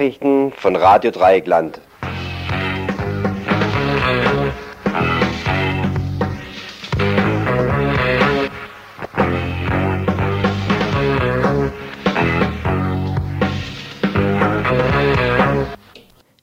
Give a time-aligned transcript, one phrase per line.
[0.00, 1.78] Nachrichten von Radio Dreieckland.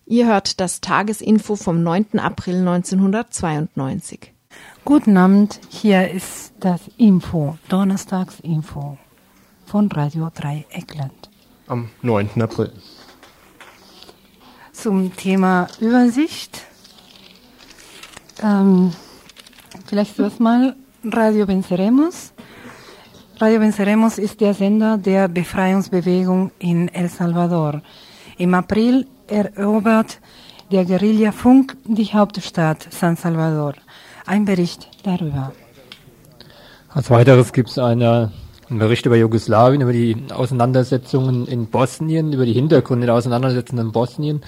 [0.05, 2.19] Ihr hört das Tagesinfo vom 9.
[2.19, 4.33] April 1992.
[4.85, 8.99] Guten Abend, hier ist das Info, Donnerstagsinfo
[9.65, 11.31] von Radio Dreieckland.
[11.65, 12.39] Am 9.
[12.39, 12.71] April.
[14.87, 16.61] Zum Thema Übersicht.
[18.41, 18.93] Ähm,
[19.85, 22.31] vielleicht zuerst mal Radio Venceremos.
[23.37, 27.81] Radio Venceremos ist der Sender der Befreiungsbewegung in El Salvador.
[28.37, 30.21] Im April erobert
[30.71, 33.73] der Guerilla Funk die Hauptstadt San Salvador.
[34.25, 35.51] Ein Bericht darüber.
[36.93, 38.31] Als weiteres gibt es eine
[38.69, 43.91] ein Bericht über Jugoslawien, über die Auseinandersetzungen in Bosnien, über die Hintergründe der Auseinandersetzungen in
[43.93, 44.41] Bosnien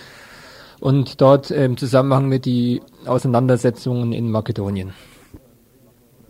[0.80, 4.94] und dort im Zusammenhang mit die Auseinandersetzungen in Makedonien.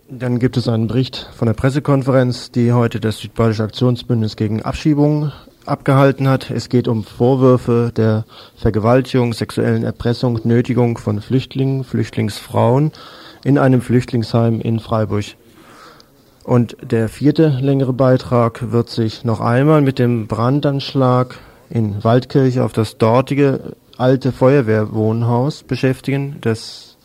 [0.08, 5.30] Dann gibt es einen Bericht von der Pressekonferenz, die heute das Südbadische Aktionsbündnis gegen Abschiebung
[5.66, 6.50] abgehalten hat.
[6.50, 8.24] Es geht um Vorwürfe der
[8.56, 12.90] Vergewaltigung, sexuellen Erpressung, Nötigung von Flüchtlingen, Flüchtlingsfrauen
[13.44, 15.24] in einem Flüchtlingsheim in Freiburg.
[16.42, 22.72] Und der vierte längere Beitrag wird sich noch einmal mit dem Brandanschlag in Waldkirche auf
[22.72, 26.38] das dortige alte Feuerwehrwohnhaus beschäftigen.
[26.40, 26.96] Das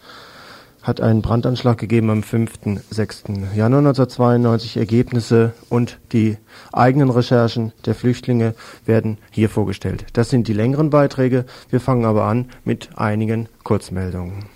[0.82, 2.52] hat einen Brandanschlag gegeben am 5.
[2.90, 3.24] 6.
[3.56, 4.78] Januar 1992.
[4.78, 6.38] Ergebnisse und die
[6.72, 10.06] eigenen Recherchen der Flüchtlinge werden hier vorgestellt.
[10.14, 11.46] Das sind die längeren Beiträge.
[11.70, 14.55] Wir fangen aber an mit einigen Kurzmeldungen.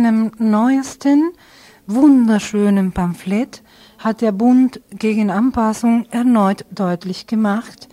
[0.00, 1.32] Seinem neuesten,
[1.86, 3.62] wunderschönen Pamphlet
[3.98, 7.86] hat der Bund gegen Anpassung erneut deutlich gemacht,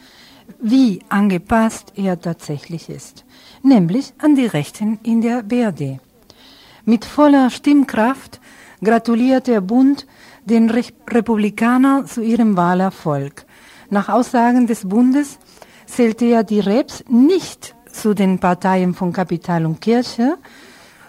[0.61, 3.25] wie angepasst er tatsächlich ist,
[3.61, 5.99] nämlich an die Rechten in der BRD.
[6.85, 8.39] Mit voller Stimmkraft
[8.81, 10.07] gratuliert der Bund
[10.45, 13.45] den Re Republikanern zu ihrem Wahlerfolg.
[13.89, 15.39] Nach Aussagen des Bundes
[15.85, 20.37] zählte er die Reps nicht zu den Parteien von Kapital und Kirche,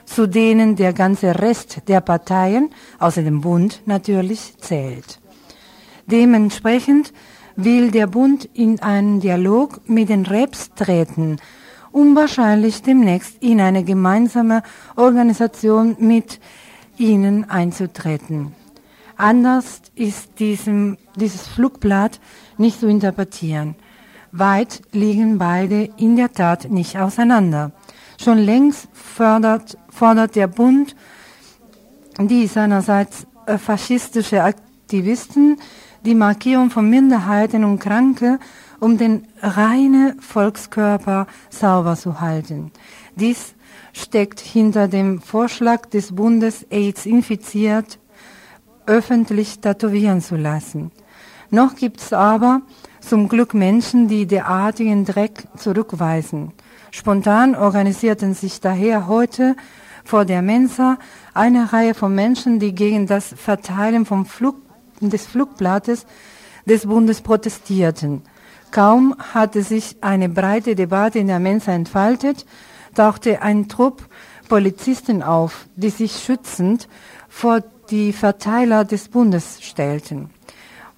[0.08, 5.20] zu denen der ganze Rest der Parteien, außer dem Bund natürlich, zählt.
[6.06, 7.12] Dementsprechend
[7.56, 11.36] will der Bund in einen Dialog mit den Reps treten,
[11.92, 14.62] um wahrscheinlich demnächst in eine gemeinsame
[14.96, 16.40] Organisation mit
[16.96, 18.54] ihnen einzutreten.
[19.16, 22.20] Anders ist diesem, dieses Flugblatt
[22.56, 23.74] nicht zu interpretieren.
[24.32, 27.72] Weit liegen beide in der Tat nicht auseinander.
[28.20, 30.96] Schon längst fördert, fordert der Bund
[32.20, 35.56] die seinerseits äh, faschistische Aktivisten
[36.04, 38.38] die Markierung von Minderheiten und Kranke,
[38.80, 42.72] um den reine Volkskörper sauber zu halten.
[43.16, 43.54] Dies
[43.92, 47.98] steckt hinter dem Vorschlag des Bundes, AIDS infiziert
[48.86, 50.90] öffentlich tätowieren zu lassen.
[51.50, 52.62] Noch gibt es aber
[53.00, 56.52] zum Glück Menschen, die derartigen Dreck zurückweisen.
[56.90, 59.56] Spontan organisierten sich daher heute
[60.04, 60.98] vor der Mensa
[61.34, 64.56] eine Reihe von Menschen, die gegen das Verteilen Flug,
[65.00, 66.06] des Flugblattes
[66.64, 68.22] des Bundes protestierten.
[68.70, 72.44] Kaum hatte sich eine breite Debatte in der Mensa entfaltet,
[72.94, 74.06] tauchte ein Trupp
[74.48, 76.88] Polizisten auf, die sich schützend
[77.28, 80.30] vor die Verteiler des Bundes stellten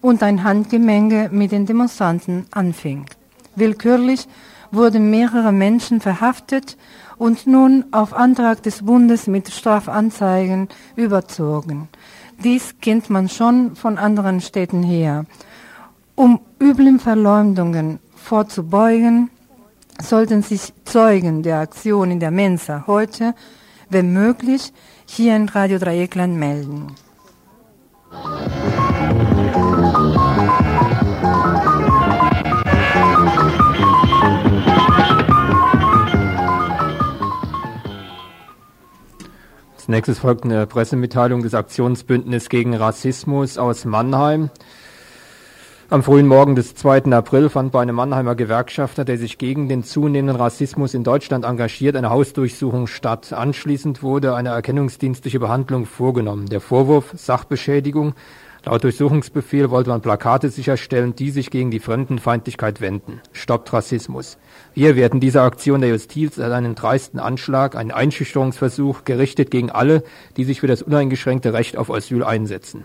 [0.01, 3.07] und ein Handgemenge mit den Demonstranten anfing.
[3.55, 4.27] Willkürlich
[4.73, 6.77] wurden mehrere Menschen verhaftet
[7.19, 11.89] und nun auf Antrag des Bundes mit Strafanzeigen überzogen.
[12.43, 15.27] Dies kennt man schon von anderen Städten her.
[16.15, 19.31] Um üblen Verleumdungen vorzubeugen,
[20.01, 23.35] sollten sich Zeugen der Aktion in der Mensa heute,
[23.91, 24.73] wenn möglich,
[25.07, 26.95] hier in Radio Dreieckland melden.
[39.91, 44.51] Nächstes folgt eine Pressemitteilung des Aktionsbündnisses gegen Rassismus aus Mannheim.
[45.91, 47.07] Am frühen Morgen des 2.
[47.07, 51.97] April fand bei einem Mannheimer Gewerkschafter, der sich gegen den zunehmenden Rassismus in Deutschland engagiert,
[51.97, 53.33] eine Hausdurchsuchung statt.
[53.33, 56.47] Anschließend wurde eine erkennungsdienstliche Behandlung vorgenommen.
[56.47, 58.15] Der Vorwurf Sachbeschädigung
[58.63, 63.21] Laut Durchsuchungsbefehl wollte man Plakate sicherstellen, die sich gegen die Fremdenfeindlichkeit wenden.
[63.33, 64.37] Stoppt Rassismus.
[64.75, 70.03] Wir werden dieser Aktion der Justiz als einen dreisten Anschlag, einen Einschüchterungsversuch, gerichtet gegen alle,
[70.37, 72.85] die sich für das uneingeschränkte Recht auf Asyl einsetzen.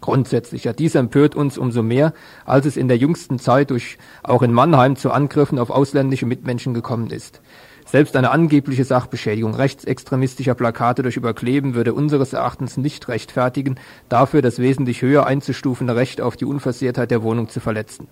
[0.00, 2.12] Grundsätzlich, ja, dies empört uns umso mehr,
[2.44, 6.72] als es in der jüngsten Zeit durch auch in Mannheim zu Angriffen auf ausländische Mitmenschen
[6.72, 7.40] gekommen ist.
[7.84, 13.76] Selbst eine angebliche Sachbeschädigung rechtsextremistischer Plakate durch Überkleben würde unseres Erachtens nicht rechtfertigen,
[14.08, 18.08] dafür das wesentlich höher einzustufende Recht auf die Unversehrtheit der Wohnung zu verletzen.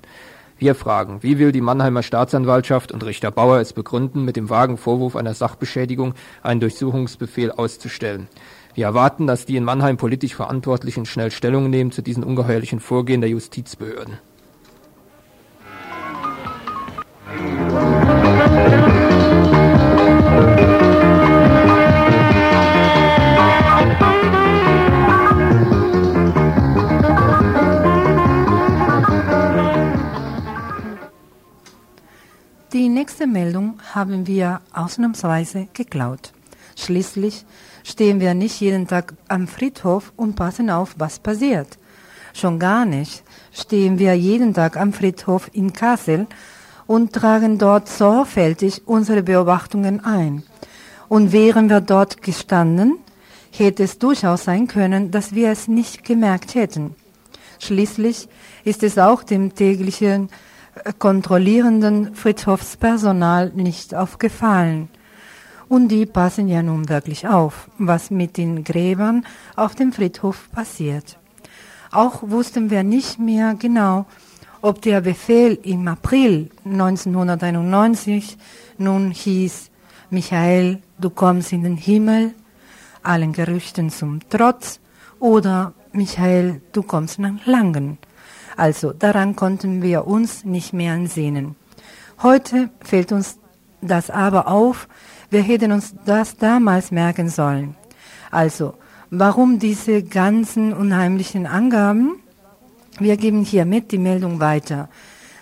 [0.59, 4.77] Wir fragen, wie will die Mannheimer Staatsanwaltschaft und Richter Bauer es begründen, mit dem vagen
[4.77, 8.29] Vorwurf einer Sachbeschädigung einen Durchsuchungsbefehl auszustellen?
[8.75, 13.21] Wir erwarten, dass die in Mannheim politisch Verantwortlichen schnell Stellung nehmen zu diesen ungeheuerlichen Vorgehen
[13.21, 14.19] der Justizbehörden.
[32.73, 36.33] Die nächste Meldung haben wir ausnahmsweise geklaut.
[36.75, 37.45] Schließlich
[37.85, 41.69] stehen wir nicht jeden Tag am Friedhof und passen auf, was passiert.
[42.33, 46.27] Schon gar nicht stehen wir jeden Tag am Friedhof in Kassel
[46.87, 50.43] und tragen dort sorgfältig unsere Beobachtungen ein.
[51.11, 52.97] Und wären wir dort gestanden,
[53.51, 56.97] hätte es durchaus sein können, dass wir es nicht gemerkt hätten.
[57.59, 58.29] Schließlich
[58.65, 60.31] ist es auch dem täglichen
[60.99, 64.89] kontrollierenden Friedhofspersonal nicht aufgefallen.
[65.69, 69.25] Und die passen ja nun wirklich auf, was mit den Gräbern
[69.57, 71.19] auf dem Friedhof passiert.
[71.91, 74.07] Auch wussten wir nicht mehr genau,
[74.61, 78.39] ob der Befehl im April 1991
[78.79, 79.71] nun hieß,
[80.11, 82.35] Michael, du kommst in den Himmel,
[83.03, 84.79] allen Gerüchten zum Trotz,
[85.19, 87.99] oder Michael, du kommst nach Langen.
[88.57, 91.57] Also daran konnten wir uns nicht mehr ansehen.
[92.23, 93.39] Heute fällt uns
[93.81, 94.89] das aber auf,
[95.31, 97.75] wir hätten uns das damals merken sollen.
[98.31, 98.75] Also,
[99.11, 102.17] warum diese ganzen unheimlichen Angaben?
[102.99, 104.89] Wir geben hiermit die Meldung weiter,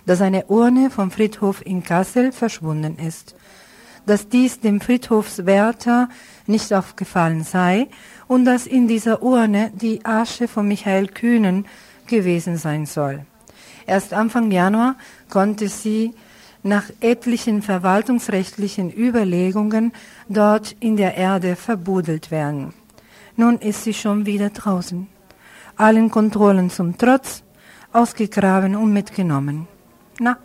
[0.05, 3.35] dass eine Urne vom Friedhof in Kassel verschwunden ist,
[4.05, 6.09] dass dies dem Friedhofswärter
[6.47, 7.87] nicht aufgefallen sei
[8.27, 11.65] und dass in dieser Urne die Asche von Michael Kühnen
[12.11, 13.25] gewesen sein soll.
[13.87, 14.95] Erst Anfang Januar
[15.29, 16.13] konnte sie
[16.61, 19.91] nach etlichen verwaltungsrechtlichen Überlegungen
[20.29, 22.75] dort in der Erde verbuddelt werden.
[23.35, 25.07] Nun ist sie schon wieder draußen
[25.81, 27.43] allen Kontrollen zum Trotz,
[27.91, 29.67] ausgegraben und mitgenommen.
[30.19, 30.37] Na?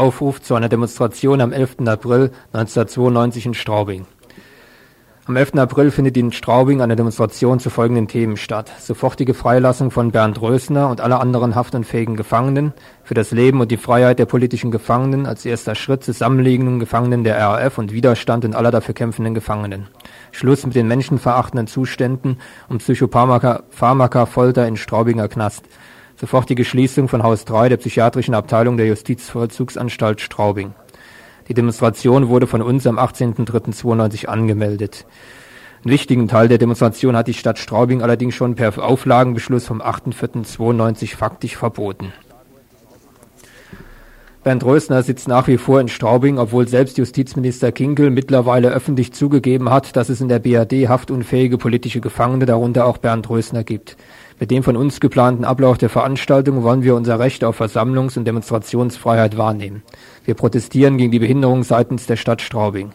[0.00, 1.86] Aufruf zu einer Demonstration am 11.
[1.86, 4.06] April 1992 in Straubing.
[5.26, 5.56] Am 11.
[5.56, 8.72] April findet in Straubing eine Demonstration zu folgenden Themen statt.
[8.80, 12.72] Sofortige Freilassung von Bernd Rösner und aller anderen haftunfähigen Gefangenen,
[13.04, 17.38] für das Leben und die Freiheit der politischen Gefangenen als erster Schritt zusammenliegenden Gefangenen der
[17.38, 19.88] RAF und Widerstand und aller dafür kämpfenden Gefangenen.
[20.32, 22.38] Schluss mit den menschenverachtenden Zuständen
[22.70, 25.66] und Psychopharmaka Pharmaka Folter in Straubinger Knast.
[26.20, 30.74] Sofortige Schließung von Haus 3 der psychiatrischen Abteilung der Justizvollzugsanstalt Straubing.
[31.48, 35.06] Die Demonstration wurde von uns am 18.03.92 angemeldet.
[35.82, 41.16] Einen wichtigen Teil der Demonstration hat die Stadt Straubing allerdings schon per Auflagenbeschluss vom 8.04.92
[41.16, 42.12] faktisch verboten.
[44.44, 49.70] Bernd Rösner sitzt nach wie vor in Straubing, obwohl selbst Justizminister Kinkel mittlerweile öffentlich zugegeben
[49.70, 53.96] hat, dass es in der BRD haftunfähige politische Gefangene, darunter auch Bernd Rösner, gibt.
[54.40, 58.24] Mit dem von uns geplanten Ablauf der Veranstaltung wollen wir unser Recht auf Versammlungs- und
[58.24, 59.82] Demonstrationsfreiheit wahrnehmen.
[60.24, 62.92] Wir protestieren gegen die Behinderung seitens der Stadt Straubing.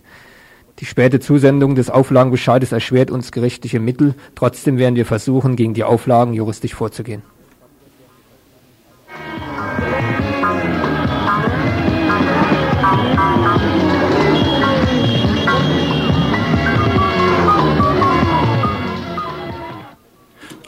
[0.80, 4.16] Die späte Zusendung des Auflagenbescheides erschwert uns gerichtliche Mittel.
[4.34, 7.22] Trotzdem werden wir versuchen, gegen die Auflagen juristisch vorzugehen.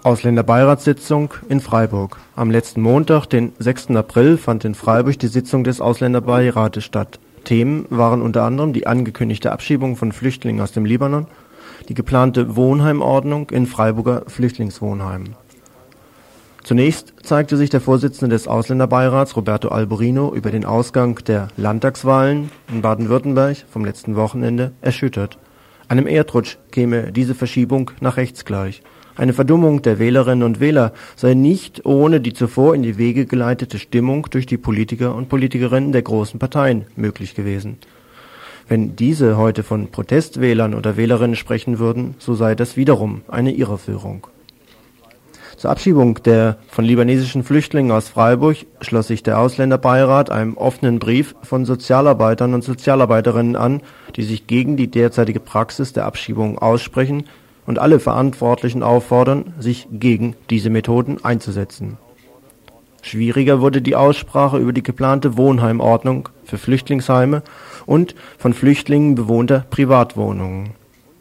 [0.07, 2.17] Ausländerbeiratssitzung in Freiburg.
[2.37, 3.89] Am letzten Montag, den 6.
[3.89, 7.19] April, fand in Freiburg die Sitzung des Ausländerbeirates statt.
[7.43, 11.27] Themen waren unter anderem die angekündigte Abschiebung von Flüchtlingen aus dem Libanon,
[11.89, 15.35] die geplante Wohnheimordnung in Freiburger Flüchtlingswohnheimen.
[16.63, 22.81] Zunächst zeigte sich der Vorsitzende des Ausländerbeirats, Roberto Alborino, über den Ausgang der Landtagswahlen in
[22.81, 25.37] Baden-Württemberg vom letzten Wochenende erschüttert.
[25.89, 28.81] Einem Erdrutsch käme diese Verschiebung nach rechts gleich.
[29.17, 33.79] Eine Verdummung der Wählerinnen und Wähler sei nicht ohne die zuvor in die Wege geleitete
[33.79, 37.79] Stimmung durch die Politiker und Politikerinnen der großen Parteien möglich gewesen.
[38.67, 44.27] Wenn diese heute von Protestwählern oder Wählerinnen sprechen würden, so sei das wiederum eine Irreführung.
[45.55, 51.33] Zur Abschiebung der von libanesischen Flüchtlingen aus Freiburg schloss sich der Ausländerbeirat einem offenen Brief
[51.41, 53.81] von Sozialarbeitern und Sozialarbeiterinnen an,
[54.15, 57.23] die sich gegen die derzeitige Praxis der Abschiebung aussprechen
[57.67, 61.97] und alle Verantwortlichen auffordern, sich gegen diese Methoden einzusetzen.
[63.03, 67.43] Schwieriger wurde die Aussprache über die geplante Wohnheimordnung für Flüchtlingsheime
[67.85, 70.71] und von Flüchtlingen bewohnter Privatwohnungen.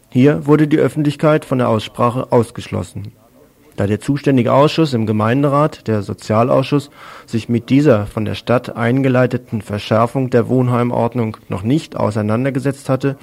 [0.09, 3.11] Hier wurde die Öffentlichkeit von der Aussprache ausgeschlossen.
[3.75, 6.89] Da der zuständige Ausschuss im Gemeinderat, der Sozialausschuss,
[7.27, 13.17] sich mit dieser von der Stadt eingeleiteten Verschärfung der Wohnheimordnung noch nicht auseinandergesetzt hatte,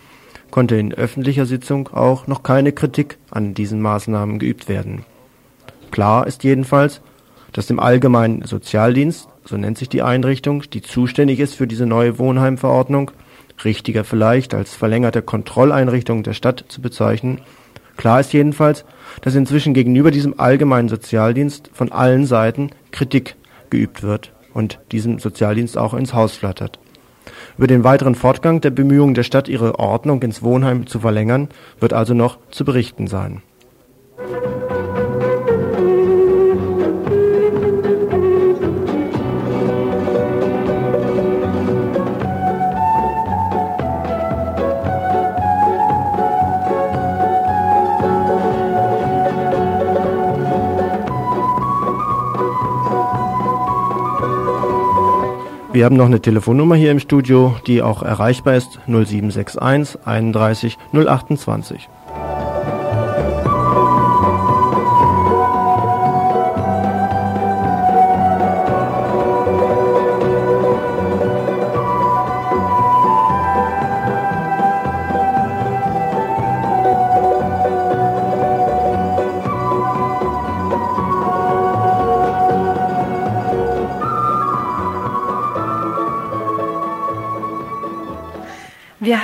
[0.55, 5.05] konnte in öffentlicher Sitzung auch noch keine Kritik an diesen Maßnahmen geübt werden.
[5.91, 7.01] Klar ist jedenfalls,
[7.53, 12.21] dass dem Allgemeinen Sozialdienst, so nennt sich die Einrichtung, die zuständig ist für diese neue
[12.21, 13.11] Wohnheimverordnung,
[13.65, 17.41] richtiger vielleicht als verlängerte Kontrolleinrichtung der Stadt zu bezeichnen,
[17.97, 18.85] klar ist jedenfalls,
[19.23, 23.35] dass inzwischen gegenüber diesem Allgemeinen Sozialdienst von allen Seiten Kritik
[23.71, 26.79] geübt wird und diesem Sozialdienst auch ins Haus flattert.
[27.57, 31.93] Über den weiteren Fortgang der Bemühungen der Stadt, ihre Ordnung ins Wohnheim zu verlängern, wird
[31.93, 33.43] also noch zu berichten sein.
[55.75, 61.88] Wir haben noch eine Telefonnummer hier im Studio, die auch erreichbar ist 0761 31 028.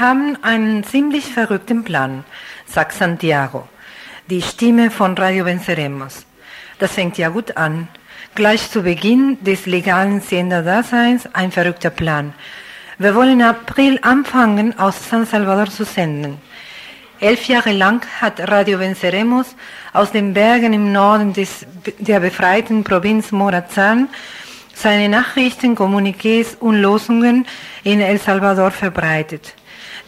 [0.01, 2.25] Wir haben einen ziemlich verrückten Plan,
[2.65, 3.69] sagt Santiago,
[4.31, 6.25] die Stimme von Radio Venceremos.
[6.79, 7.87] Das fängt ja gut an.
[8.35, 12.33] Gleich zu Beginn des legalen Senderdaseins ein verrückter Plan.
[12.97, 16.39] Wir wollen im April anfangen, aus San Salvador zu senden.
[17.21, 19.55] Elf Jahre lang hat Radio Venceremos
[19.93, 21.67] aus den Bergen im Norden des,
[21.99, 24.09] der befreiten Provinz Morazan
[24.75, 27.45] seine Nachrichten, Kommuniqués und Losungen
[27.85, 29.57] in El Salvador verbreitet.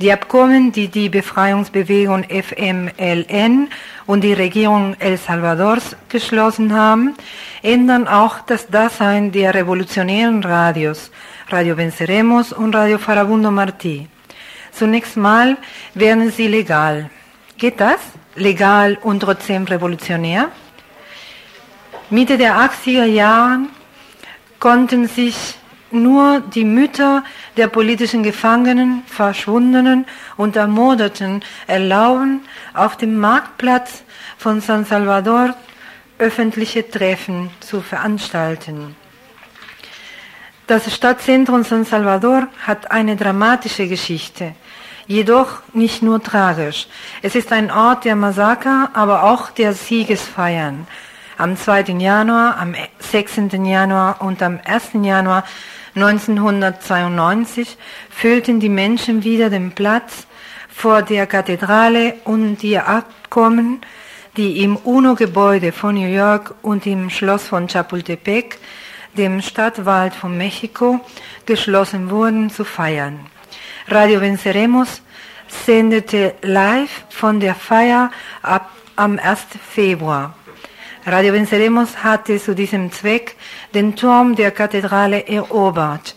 [0.03, 3.69] Die Abkommen, die die Befreiungsbewegung FMLN
[4.05, 7.15] und die Regierung El Salvadors geschlossen haben,
[7.63, 11.13] ändern auch das Dasein der revolutionären Radios,
[11.51, 14.07] Radio Venceremos und Radio Farabundo Martí.
[14.73, 15.57] Zunächst mal
[15.95, 17.09] werden sie legal.
[17.57, 18.01] Geht das?
[18.35, 20.49] Legal und trotzdem revolutionär?
[22.11, 23.61] Mitte der 80er Jahre
[24.59, 25.55] konnten sich
[25.93, 27.25] nur die Mütter
[27.57, 30.07] der politischen Gefangenen, Verschwundenen
[30.37, 32.41] und Ermordeten erlauben,
[32.75, 34.05] auf dem Marktplatz
[34.39, 35.55] von San Salvador
[36.19, 38.97] öffentliche Treffen zu veranstalten.
[40.67, 44.55] Das Stadtzentrum San Salvador hat eine dramatische Geschichte,
[45.07, 46.87] jedoch nicht nur tragisch.
[47.21, 50.87] Es ist ein Ort der Massaker, aber auch der Siegesfeiern.
[51.37, 51.97] Am 2.
[51.99, 53.51] Januar, am 6.
[53.65, 54.91] Januar und am 1.
[55.03, 55.45] Januar
[55.95, 57.77] 1992
[58.11, 60.27] füllten die Menschen wieder den Platz
[60.69, 63.81] vor der Kathedrale und die Abkommen,
[64.37, 68.59] die im UNO-Gebäude von New York und im Schloss von Chapultepec,
[69.17, 71.01] dem Stadtwald von Mexiko,
[71.45, 73.21] geschlossen wurden, zu feiern.
[73.89, 75.03] Radio Venceremos
[75.49, 79.41] sendete live von der Feier ab am 1.
[79.71, 80.35] Februar.
[81.05, 83.35] Radio Venceremos hatte zu diesem Zweck
[83.75, 86.15] den Turm der Kathedrale erobert.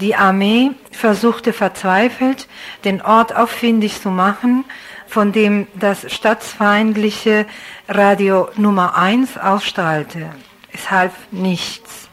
[0.00, 2.46] Die Armee versuchte verzweifelt,
[2.84, 4.66] den Ort auffindig zu machen,
[5.06, 7.46] von dem das staatsfeindliche
[7.88, 10.28] Radio Nummer 1 ausstrahlte.
[10.70, 12.10] Es half nichts.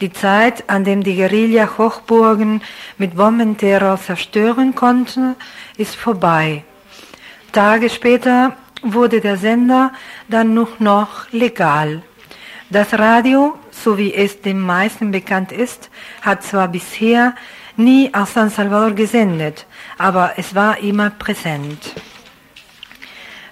[0.00, 2.62] Die Zeit, an dem die Guerilla Hochburgen
[2.96, 5.34] mit Bombenterror zerstören konnte,
[5.76, 6.62] ist vorbei.
[7.50, 9.92] Tage später wurde der Sender
[10.28, 12.02] dann nur noch legal.
[12.70, 15.90] Das Radio, so wie es den meisten bekannt ist,
[16.22, 17.34] hat zwar bisher
[17.76, 19.66] nie aus San Salvador gesendet,
[19.98, 21.94] aber es war immer präsent.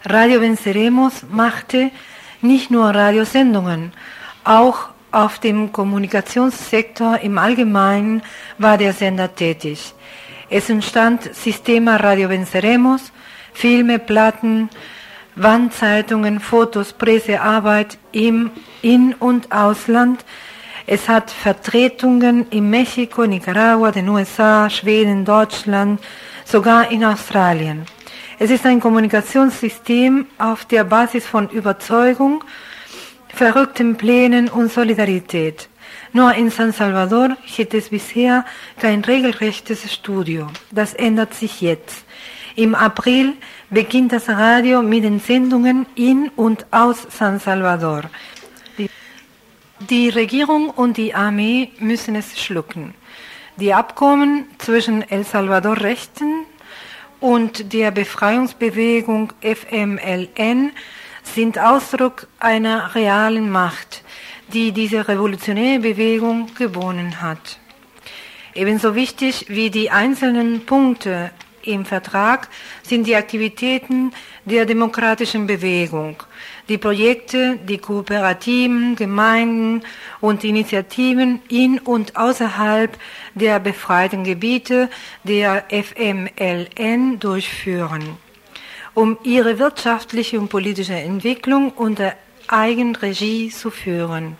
[0.05, 1.91] Radio Venceremos machte
[2.41, 3.93] Nicht nur Radiosendungen,
[4.45, 8.21] auch auf dem Kommunikationssektor im Allgemeinen
[8.59, 9.95] war der Sender tätig.
[10.51, 13.13] Es entstand Sistema Radio Venceremos,
[13.55, 14.69] Filme, Platten,
[15.37, 18.51] Wandzeitungen, Fotos, Pressearbeit im
[18.83, 20.25] In- und Ausland.
[20.87, 26.01] Es hat Vertretungen in Mexiko, Nicaragua, den USA, Schweden, Deutschland,
[26.45, 27.87] sogar in Australien.
[28.39, 32.45] Es ist ein Kommunikationssystem auf der Basis von Überzeugung,
[33.29, 35.69] verrückten Plänen und Solidarität.
[36.13, 38.45] Nur in San Salvador gibt es bisher
[38.79, 40.49] kein regelrechtes Studio.
[40.71, 42.05] Das ändert sich jetzt.
[42.57, 43.33] Im April
[43.71, 48.03] beginnt das Radio mit den Sendungen in und aus San Salvador.
[49.81, 52.95] Die Regierung und die Armee müssen es schlucken.
[53.57, 56.47] Die Abkommen zwischen El Salvador Rechten
[57.21, 60.73] und der Befreiungsbewegung FMLN
[61.23, 64.03] sind Ausdruck einer realen Macht,
[64.53, 67.59] die diese revolutionäre Bewegung gewonnen hat.
[68.55, 71.31] Ebenso wichtig wie die einzelnen Punkte
[71.67, 72.49] im Vertrag
[72.83, 74.13] sind die Aktivitäten
[74.45, 76.23] der demokratischen Bewegung,
[76.69, 79.83] die Projekte, die Kooperativen, Gemeinden
[80.21, 82.99] und Initiativen in und außerhalb
[83.35, 84.91] der befreiten Gebiete
[85.25, 88.25] der FMLN durchführen
[88.95, 92.15] um ihre wirtschaftliche und politische Entwicklung unter
[92.49, 94.37] Eigenregie zu führen.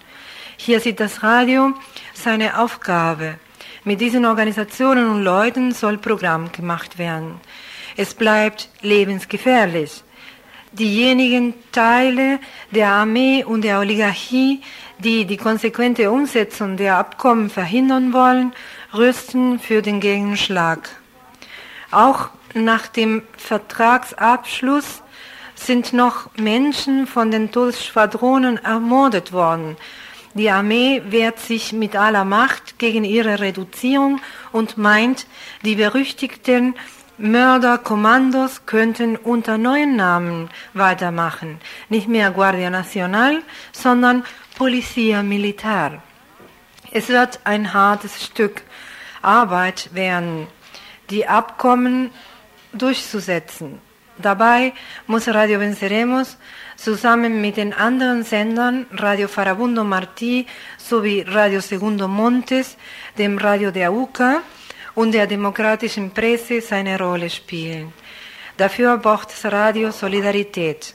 [0.57, 1.75] Hier sieht das Radio
[2.15, 3.39] seine Aufgabe.
[3.87, 7.39] Mit diesen Organisationen und Leuten soll Programm gemacht werden.
[7.99, 10.03] Es bleibt lebensgefährlich.
[10.73, 14.63] Diejenigen Teile der Armee und der Oligarchie,
[14.99, 18.55] die die konsequente Umsetzung der Abkommen verhindern wollen,
[18.95, 20.89] rüsten für den Gegenschlag.
[21.91, 25.03] Auch nach dem Vertragsabschluss
[25.55, 29.77] sind noch Menschen von den Todesschwadronen ermordet worden.
[30.35, 34.21] Die Armee wehrt sich mit aller Macht gegen ihre Reduzierung
[34.51, 35.27] und meint,
[35.63, 36.75] die berüchtigten
[37.19, 41.61] Mörderkommandos könnten unter neuen Namen weitermachen.
[41.89, 44.25] Nicht mehr Guardia Nacional, sondern
[44.57, 46.03] Policia Militar.
[46.91, 48.63] Es wird ein hartes Stück
[49.23, 50.49] Arbeit werden.
[51.11, 52.11] Die Abkommen
[52.73, 53.81] durchzusetzen.
[54.19, 54.73] Dabei
[55.07, 56.37] muss Radio Venceremos
[56.77, 60.47] zusammen mit den anderen Sendern Radio Farabundo Martí
[60.79, 62.77] sowie Radio Segundo Montes,
[63.17, 64.43] dem Radio der UCA
[64.95, 67.93] und der demokratischen Presse seine Rolle spielen.
[68.57, 70.95] Dafür braucht das Radio Solidarität,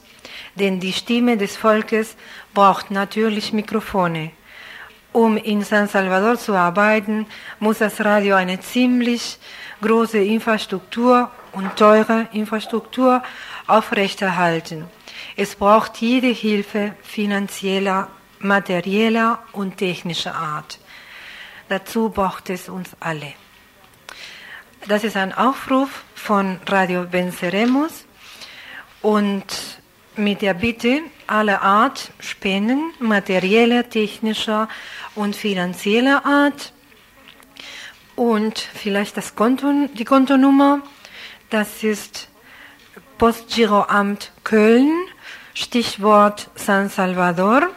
[0.55, 2.15] denn die Stimme des Volkes
[2.53, 4.31] braucht natürlich Mikrofone.
[5.11, 7.25] Um in San Salvador zu arbeiten,
[7.59, 9.39] muss das Radio eine ziemlich
[9.81, 13.23] große Infrastruktur und teure Infrastruktur
[13.67, 14.85] aufrechterhalten.
[15.41, 20.79] Es braucht jede Hilfe finanzieller, materieller und technischer Art.
[21.69, 23.31] Dazu braucht es uns alle.
[24.89, 28.03] Das ist ein Aufruf von Radio Venceremos
[29.01, 29.45] und
[30.17, 34.67] mit der Bitte aller Art Spenden, materieller, technischer
[35.15, 36.73] und finanzieller Art
[38.17, 40.81] und vielleicht das Konto, die Kontonummer
[41.49, 42.27] das ist
[43.17, 44.91] Postgiroamt Köln,
[45.53, 47.69] Stichwort San Salvador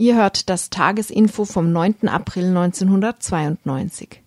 [0.00, 2.08] Ihr hört das Tagesinfo vom 9.
[2.08, 4.22] April 1992.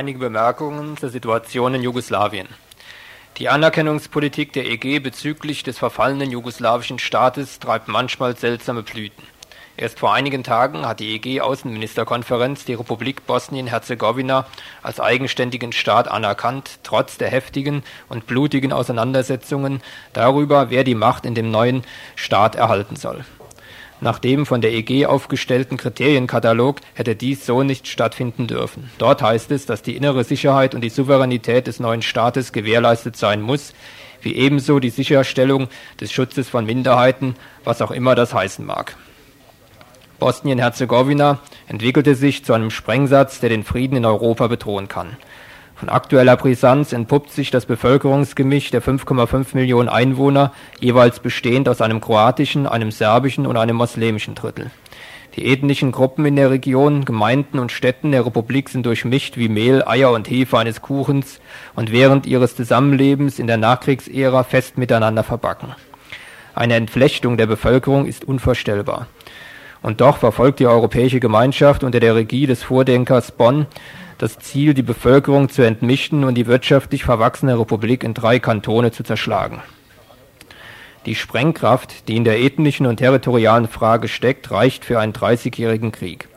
[0.00, 2.48] einige Bemerkungen zur Situation in Jugoslawien.
[3.36, 9.22] Die Anerkennungspolitik der EG bezüglich des verfallenen jugoslawischen Staates treibt manchmal seltsame Blüten.
[9.76, 14.46] Erst vor einigen Tagen hat die EG-Außenministerkonferenz die Republik Bosnien-Herzegowina
[14.82, 19.82] als eigenständigen Staat anerkannt, trotz der heftigen und blutigen Auseinandersetzungen
[20.14, 21.84] darüber, wer die Macht in dem neuen
[22.16, 23.22] Staat erhalten soll.
[24.02, 28.90] Nach dem von der EG aufgestellten Kriterienkatalog hätte dies so nicht stattfinden dürfen.
[28.96, 33.42] Dort heißt es, dass die innere Sicherheit und die Souveränität des neuen Staates gewährleistet sein
[33.42, 33.74] muss,
[34.22, 35.68] wie ebenso die Sicherstellung
[36.00, 38.96] des Schutzes von Minderheiten, was auch immer das heißen mag.
[40.18, 45.16] Bosnien-Herzegowina entwickelte sich zu einem Sprengsatz, der den Frieden in Europa bedrohen kann.
[45.80, 52.02] Von aktueller Brisanz entpuppt sich das Bevölkerungsgemisch der 5,5 Millionen Einwohner, jeweils bestehend aus einem
[52.02, 54.70] kroatischen, einem serbischen und einem moslemischen Drittel.
[55.36, 59.82] Die ethnischen Gruppen in der Region, Gemeinden und Städten der Republik sind durchmischt wie Mehl,
[59.86, 61.40] Eier und Hefe eines Kuchens
[61.74, 65.74] und während ihres Zusammenlebens in der Nachkriegsära fest miteinander verbacken.
[66.54, 69.06] Eine Entflechtung der Bevölkerung ist unvorstellbar.
[69.80, 73.66] Und doch verfolgt die Europäische Gemeinschaft unter der Regie des Vordenkers Bonn
[74.20, 79.02] das Ziel, die Bevölkerung zu entmischen und die wirtschaftlich verwachsene Republik in drei Kantone zu
[79.02, 79.62] zerschlagen.
[81.06, 86.28] Die Sprengkraft, die in der ethnischen und territorialen Frage steckt, reicht für einen 30-jährigen Krieg.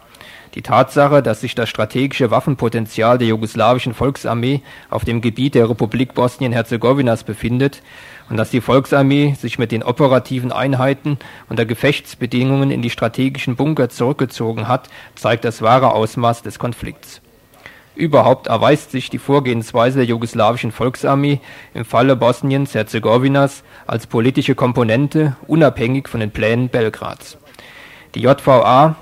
[0.55, 6.13] Die Tatsache, dass sich das strategische Waffenpotenzial der jugoslawischen Volksarmee auf dem Gebiet der Republik
[6.13, 7.81] Bosnien-Herzegowinas befindet,
[8.29, 11.17] und dass die Volksarmee sich mit den operativen Einheiten
[11.49, 17.22] unter Gefechtsbedingungen in die strategischen Bunker zurückgezogen hat, zeigt das wahre Ausmaß des Konflikts.
[17.95, 21.39] Überhaupt erweist sich die Vorgehensweise der jugoslawischen Volksarmee
[21.75, 27.37] im Falle Bosniens Herzegowinas als politische Komponente unabhängig von den Plänen Belgrads.
[28.15, 28.95] Die JVA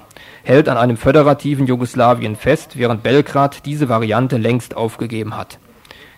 [0.44, 5.58] hält an einem föderativen Jugoslawien fest, während Belgrad diese Variante längst aufgegeben hat.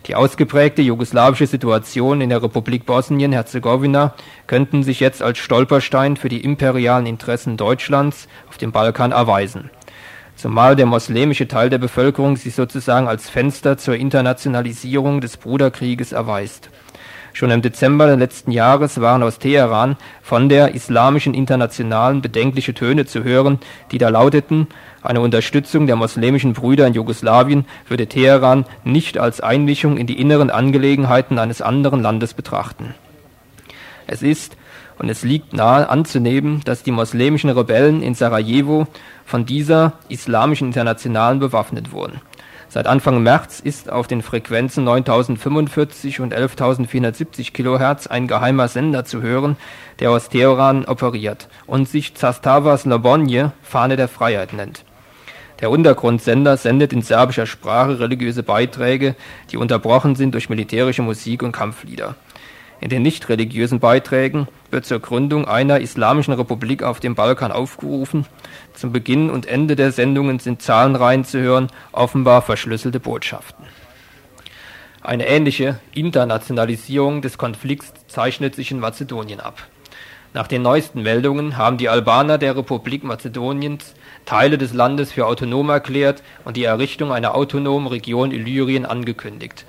[0.07, 4.15] Die ausgeprägte jugoslawische Situation in der Republik Bosnien-Herzegowina
[4.47, 9.69] könnten sich jetzt als Stolperstein für die imperialen Interessen Deutschlands auf dem Balkan erweisen.
[10.43, 16.69] Zumal der moslemische Teil der Bevölkerung sich sozusagen als Fenster zur Internationalisierung des Bruderkrieges erweist.
[17.32, 23.23] Schon im Dezember letzten Jahres waren aus Teheran von der Islamischen Internationalen bedenkliche Töne zu
[23.23, 23.60] hören,
[23.93, 24.67] die da lauteten,
[25.01, 30.49] eine Unterstützung der moslemischen Brüder in Jugoslawien würde Teheran nicht als Einmischung in die inneren
[30.49, 32.95] Angelegenheiten eines anderen Landes betrachten.
[34.08, 34.58] Es ist
[34.99, 38.88] und es liegt nahe anzunehmen, dass die moslemischen Rebellen in Sarajevo
[39.25, 42.21] von dieser Islamischen Internationalen bewaffnet wurden.
[42.73, 49.21] Seit Anfang März ist auf den Frequenzen 9045 und 11470 Kilohertz ein geheimer Sender zu
[49.21, 49.58] hören,
[49.99, 54.86] der aus Teheran operiert und sich Zastava Slobodje, Fahne der Freiheit nennt.
[55.60, 59.15] Der Untergrundsender sendet in serbischer Sprache religiöse Beiträge,
[59.51, 62.15] die unterbrochen sind durch militärische Musik und Kampflieder.
[62.83, 68.25] In den nicht religiösen Beiträgen wird zur Gründung einer islamischen Republik auf dem Balkan aufgerufen.
[68.73, 73.63] Zum Beginn und Ende der Sendungen sind Zahlenreihen zu hören, offenbar verschlüsselte Botschaften.
[75.01, 79.65] Eine ähnliche Internationalisierung des Konflikts zeichnet sich in Mazedonien ab.
[80.33, 83.93] Nach den neuesten Meldungen haben die Albaner der Republik Mazedoniens
[84.25, 89.63] Teile des Landes für autonom erklärt und die Errichtung einer autonomen Region Illyrien angekündigt.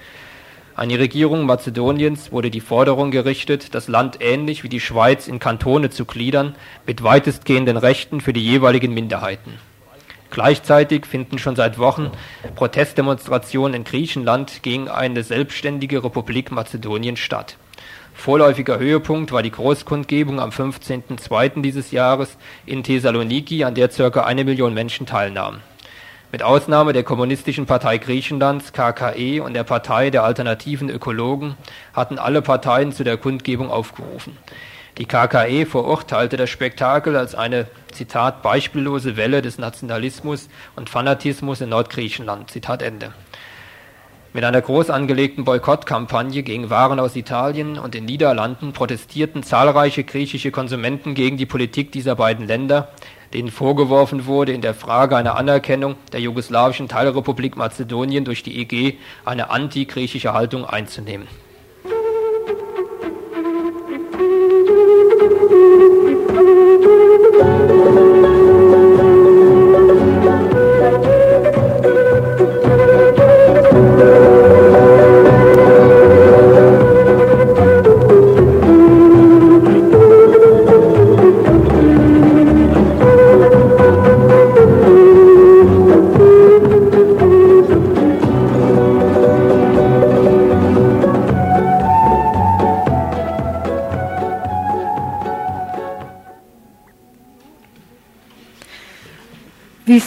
[0.76, 5.38] An die Regierung Mazedoniens wurde die Forderung gerichtet, das Land ähnlich wie die Schweiz in
[5.38, 9.52] Kantone zu gliedern, mit weitestgehenden Rechten für die jeweiligen Minderheiten.
[10.30, 12.10] Gleichzeitig finden schon seit Wochen
[12.56, 17.56] Protestdemonstrationen in Griechenland gegen eine selbstständige Republik Mazedonien statt.
[18.12, 21.62] Vorläufiger Höhepunkt war die Großkundgebung am 15.02.
[21.62, 24.24] dieses Jahres in Thessaloniki, an der ca.
[24.24, 25.60] eine Million Menschen teilnahmen.
[26.34, 31.54] Mit Ausnahme der Kommunistischen Partei Griechenlands KKE und der Partei der alternativen Ökologen
[31.92, 34.36] hatten alle Parteien zu der Kundgebung aufgerufen.
[34.98, 41.68] Die KKE verurteilte das Spektakel als eine Zitat beispiellose Welle des Nationalismus und Fanatismus in
[41.68, 42.50] Nordgriechenland.
[42.50, 43.12] Zitat Ende.
[44.36, 50.50] Mit einer groß angelegten Boykottkampagne gegen Waren aus Italien und den Niederlanden protestierten zahlreiche griechische
[50.50, 52.88] Konsumenten gegen die Politik dieser beiden Länder,
[53.32, 58.96] denen vorgeworfen wurde, in der Frage einer Anerkennung der jugoslawischen Teilrepublik Mazedonien durch die EG
[59.24, 61.28] eine antigriechische Haltung einzunehmen.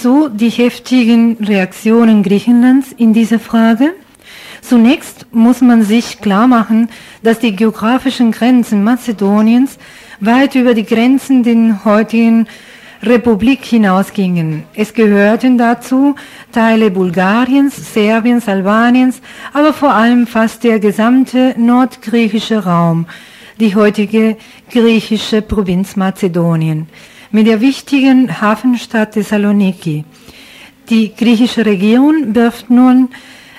[0.08, 3.94] Wieso die heftigen Reaktionen Griechenlands in dieser Frage?
[4.62, 6.88] Zunächst muss man sich klar machen,
[7.24, 9.78] dass die geografischen Grenzen Mazedoniens
[10.22, 12.48] weit über die Grenzen der heutigen
[13.04, 14.64] Republik hinausgingen.
[14.76, 16.16] Es gehörten dazu
[16.54, 23.08] Teile Bulgariens, Serbiens, Albaniens, aber vor allem fast der gesamte nordgriechische Raum,
[23.60, 24.38] die heutige
[24.72, 26.88] griechische Provinz Mazedonien,
[27.32, 30.04] mit der wichtigen Hafenstadt Thessaloniki.
[30.90, 33.10] Die griechische Regierung wirft nun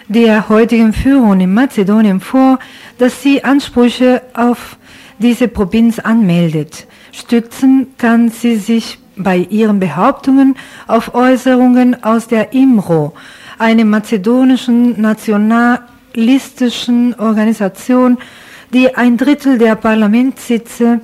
[0.08, 2.58] der heutigen Führung in Mazedonien vor,
[2.96, 4.78] dass sie Ansprüche auf
[5.18, 6.86] diese Provinz anmeldet.
[7.12, 13.12] Stützen kann sie sich bei ihren Behauptungen auf Äußerungen aus der IMRO,
[13.58, 18.16] einer mazedonischen nationalistischen Organisation,
[18.72, 21.00] die ein Drittel der Parlamentssitze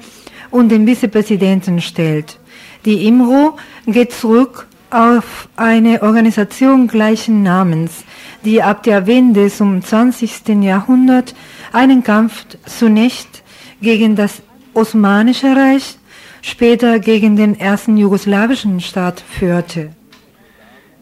[0.51, 2.39] und den Vizepräsidenten stellt.
[2.85, 8.05] Die IMRO geht zurück auf eine Organisation gleichen Namens,
[8.45, 10.49] die ab der Wende zum 20.
[10.63, 11.35] Jahrhundert
[11.73, 13.43] einen Kampf zunächst
[13.81, 14.43] gegen das
[14.75, 15.99] Osmanische Reich,
[16.43, 19.91] später gegen den ersten jugoslawischen Staat führte.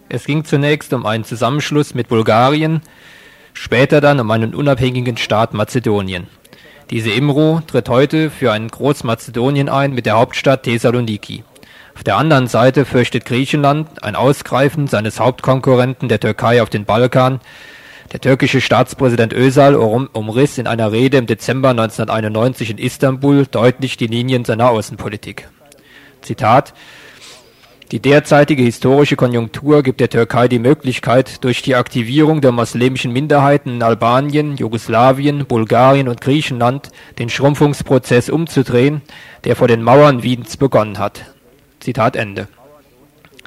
[0.09, 2.81] Es ging zunächst um einen Zusammenschluss mit Bulgarien,
[3.55, 6.29] später dann um einen unabhängigen Staat Mazedonien.
[6.91, 11.43] Diese Imro tritt heute für ein Großmazedonien ein mit der Hauptstadt Thessaloniki.
[11.95, 17.41] Auf der anderen Seite fürchtet Griechenland ein Ausgreifen seines Hauptkonkurrenten der Türkei auf den Balkan.
[18.13, 24.07] Der türkische Staatspräsident Özal umriss in einer Rede im Dezember 1991 in Istanbul deutlich die
[24.07, 25.49] Linien seiner Außenpolitik.
[26.21, 26.75] Zitat
[27.93, 33.69] die derzeitige historische Konjunktur gibt der Türkei die Möglichkeit, durch die Aktivierung der muslimischen Minderheiten
[33.69, 39.03] in Albanien, Jugoslawien, Bulgarien und Griechenland den Schrumpfungsprozess umzudrehen,
[39.45, 41.32] der vor den Mauern Wiens begonnen hat.
[41.83, 42.47] Zitat Ende.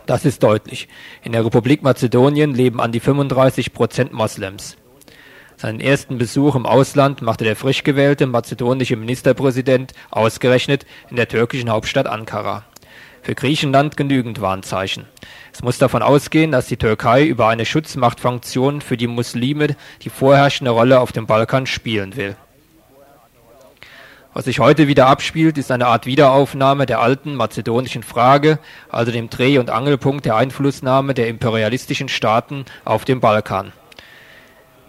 [0.06, 0.90] Das ist deutlich.
[1.24, 4.76] In der Republik Mazedonien leben an die 35 Prozent Moslems.
[5.56, 11.70] Seinen ersten Besuch im Ausland machte der frisch gewählte mazedonische Ministerpräsident ausgerechnet in der türkischen
[11.70, 12.66] Hauptstadt Ankara.
[13.22, 15.06] Für Griechenland genügend Warnzeichen.
[15.54, 20.72] Es muss davon ausgehen, dass die Türkei über eine Schutzmachtfunktion für die Muslime die vorherrschende
[20.72, 22.36] Rolle auf dem Balkan spielen will.
[24.36, 29.30] Was sich heute wieder abspielt, ist eine Art Wiederaufnahme der alten mazedonischen Frage, also dem
[29.30, 33.72] Dreh- und Angelpunkt der Einflussnahme der imperialistischen Staaten auf dem Balkan.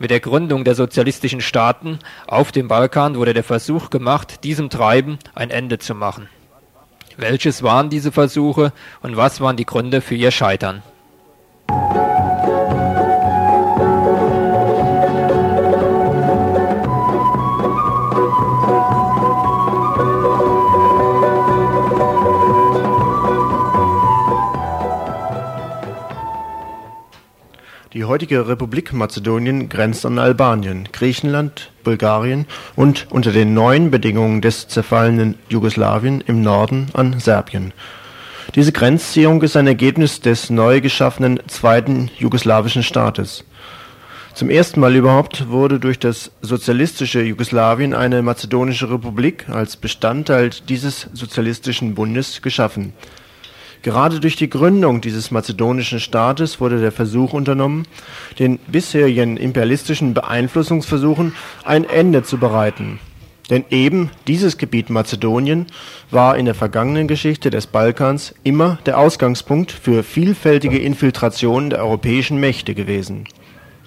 [0.01, 5.17] Mit der Gründung der sozialistischen Staaten auf dem Balkan wurde der Versuch gemacht, diesem Treiben
[5.37, 6.29] ein Ende zu machen.
[7.17, 10.83] Welches waren diese Versuche und was waren die Gründe für ihr Scheitern?
[28.09, 35.37] Heutige Republik Mazedonien grenzt an Albanien, Griechenland, Bulgarien und unter den neuen Bedingungen des zerfallenen
[35.49, 37.73] Jugoslawien im Norden an Serbien.
[38.55, 43.45] Diese Grenzziehung ist ein Ergebnis des neu geschaffenen zweiten jugoslawischen Staates.
[44.35, 51.09] Zum ersten Mal überhaupt wurde durch das sozialistische Jugoslawien eine mazedonische Republik als Bestandteil dieses
[51.13, 52.93] sozialistischen Bundes geschaffen
[53.87, 57.87] Gerade durch die Gründung dieses mazedonischen Staates wurde der Versuch unternommen,
[58.37, 62.99] den bisherigen imperialistischen Beeinflussungsversuchen ein Ende zu bereiten.
[63.49, 65.67] Denn eben dieses Gebiet Mazedonien
[66.11, 72.41] war in der vergangenen Geschichte des Balkans immer der Ausgangspunkt für vielfältige Infiltrationen der europäischen
[72.41, 73.29] Mächte gewesen.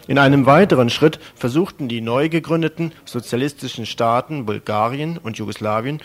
[0.08, 6.00] In einem weiteren Schritt versuchten die neu gegründeten sozialistischen Staaten Bulgarien und Jugoslawien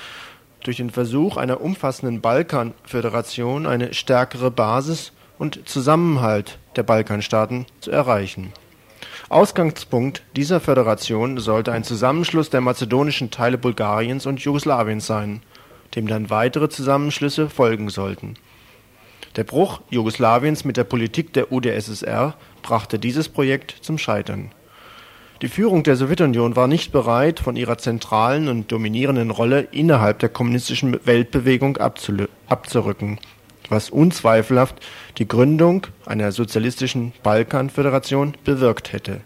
[0.64, 8.52] durch den Versuch einer umfassenden Balkanföderation eine stärkere Basis und Zusammenhalt der Balkanstaaten zu erreichen.
[9.28, 15.42] Ausgangspunkt dieser Föderation sollte ein Zusammenschluss der mazedonischen Teile Bulgariens und Jugoslawiens sein,
[15.94, 18.34] dem dann weitere Zusammenschlüsse folgen sollten.
[19.36, 24.50] Der Bruch Jugoslawiens mit der Politik der UdSSR brachte dieses Projekt zum Scheitern
[25.44, 30.30] die Führung der Sowjetunion war nicht bereit, von ihrer zentralen und dominierenden Rolle innerhalb der
[30.30, 31.76] kommunistischen Weltbewegung
[32.48, 33.18] abzurücken,
[33.68, 34.76] was unzweifelhaft
[35.18, 39.20] die Gründung einer sozialistischen Balkanföderation bewirkt hätte.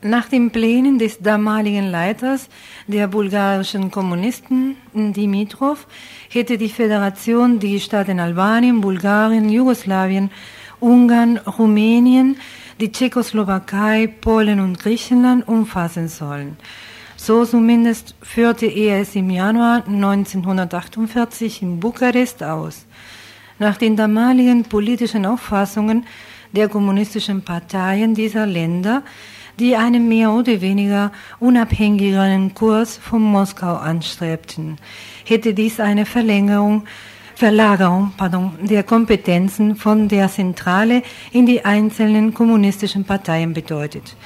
[0.00, 2.48] Nach den Plänen des damaligen Leiters
[2.86, 5.86] der bulgarischen Kommunisten, Dimitrov,
[6.30, 10.30] hätte die Föderation die Staaten Albanien, Bulgarien, Jugoslawien,
[10.80, 12.38] Ungarn, Rumänien,
[12.80, 16.56] die Tschechoslowakei, Polen und Griechenland umfassen sollen.
[17.16, 22.86] So zumindest führte er es im Januar 1948 in Bukarest aus.
[23.58, 26.06] nach den damaligen politischen Auffassungen
[26.52, 29.02] der kommunistischen Parteien dieser Länder,
[29.58, 34.76] die einen mehr oder weniger unabhängigeren Kurs von Moskau anstrebten,
[35.24, 36.84] hätte dies eine Verlängerung
[37.38, 44.16] Verlagerung pardon, der Kompetenzen von der Zentrale in die einzelnen kommunistischen Parteien bedeutet.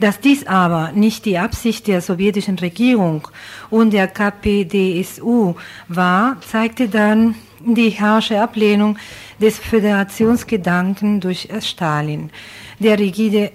[0.00, 3.28] Dass dies aber nicht die Absicht der sowjetischen Regierung
[3.68, 5.54] und der KPDSU
[5.88, 8.96] war, zeigte dann die harsche Ablehnung
[9.38, 12.30] des Föderationsgedanken durch Stalin.
[12.78, 13.52] Der rigide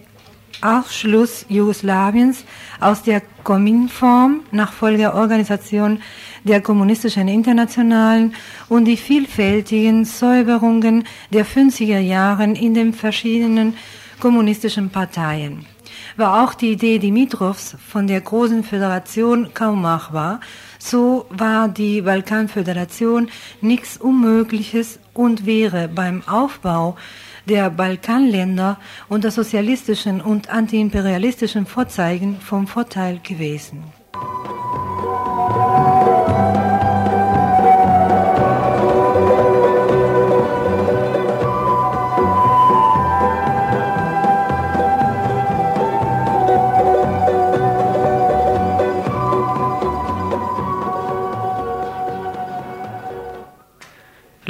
[0.61, 2.45] Ausschluss Jugoslawiens
[2.79, 6.01] aus der Kominform nach Folgeorganisation
[6.43, 8.33] der kommunistischen Internationalen
[8.69, 13.75] und die vielfältigen Säuberungen der 50er Jahren in den verschiedenen
[14.19, 15.65] kommunistischen Parteien.
[16.17, 20.39] War auch die Idee Dimitrovs von der großen Föderation kaum machbar,
[20.79, 23.29] so war die Balkanföderation
[23.61, 26.95] nichts Unmögliches und wäre beim Aufbau
[27.47, 28.77] der Balkanländer
[29.09, 33.83] unter sozialistischen und antiimperialistischen Vorzeigen vom Vorteil gewesen.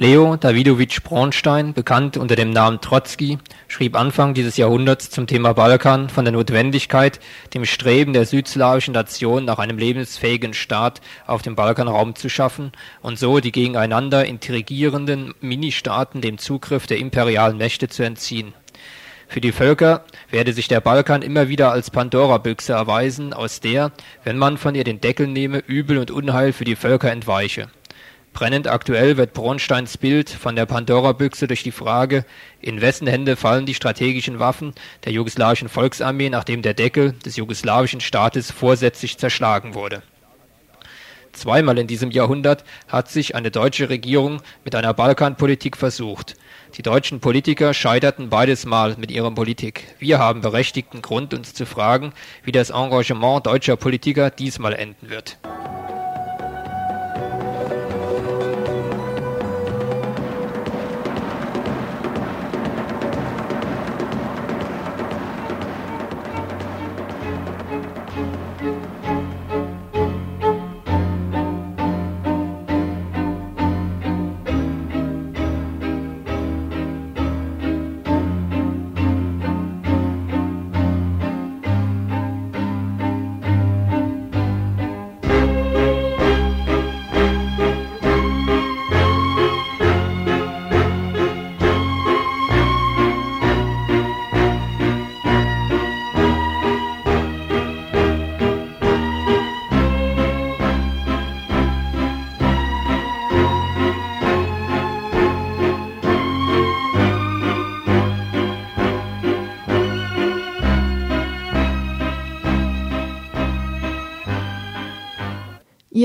[0.01, 3.37] Leo Davidowitsch Bronstein, bekannt unter dem Namen Trotzki,
[3.67, 7.19] schrieb Anfang dieses Jahrhunderts zum Thema Balkan von der Notwendigkeit,
[7.53, 12.71] dem Streben der südslawischen Nation nach einem lebensfähigen Staat auf dem Balkanraum zu schaffen
[13.03, 18.55] und so die gegeneinander intrigierenden Ministaaten dem Zugriff der imperialen Mächte zu entziehen.
[19.27, 23.91] Für die Völker werde sich der Balkan immer wieder als Pandora-Büchse erweisen, aus der,
[24.23, 27.67] wenn man von ihr den Deckel nehme, Übel und Unheil für die Völker entweiche.
[28.33, 32.25] Brennend aktuell wird Bronsteins Bild von der Pandora-Büchse durch die Frage,
[32.61, 37.99] in wessen Hände fallen die strategischen Waffen der jugoslawischen Volksarmee, nachdem der Deckel des jugoslawischen
[37.99, 40.01] Staates vorsätzlich zerschlagen wurde.
[41.33, 46.35] Zweimal in diesem Jahrhundert hat sich eine deutsche Regierung mit einer Balkanpolitik versucht.
[46.77, 49.95] Die deutschen Politiker scheiterten beides Mal mit ihrer Politik.
[49.99, 52.13] Wir haben berechtigten Grund, uns zu fragen,
[52.43, 55.37] wie das Engagement deutscher Politiker diesmal enden wird.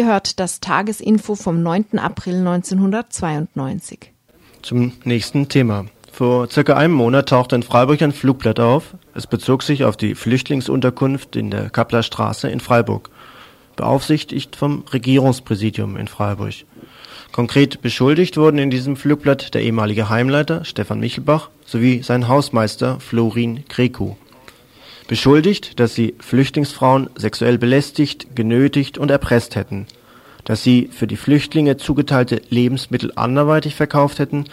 [0.06, 1.98] Hört das Tagesinfo vom 9.
[1.98, 4.12] April 1992.
[4.62, 5.86] Zum nächsten Thema.
[6.12, 8.94] Vor circa einem Monat tauchte in Freiburg ein Flugblatt auf.
[9.14, 13.10] Es bezog sich auf die Flüchtlingsunterkunft in der Kappler Straße in Freiburg,
[13.74, 16.54] beaufsichtigt vom Regierungspräsidium in Freiburg.
[17.32, 23.64] Konkret beschuldigt wurden in diesem Flugblatt der ehemalige Heimleiter Stefan Michelbach sowie sein Hausmeister Florin
[23.68, 24.14] Greku
[25.07, 29.86] beschuldigt, dass sie Flüchtlingsfrauen sexuell belästigt, genötigt und erpresst hätten,
[30.44, 34.44] dass sie für die Flüchtlinge zugeteilte Lebensmittel anderweitig verkauft hätten,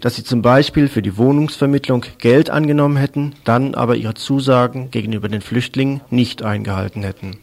[0.00, 5.28] dass sie zum Beispiel für die Wohnungsvermittlung Geld angenommen hätten, dann aber ihre Zusagen gegenüber
[5.28, 7.38] den Flüchtlingen nicht eingehalten hätten.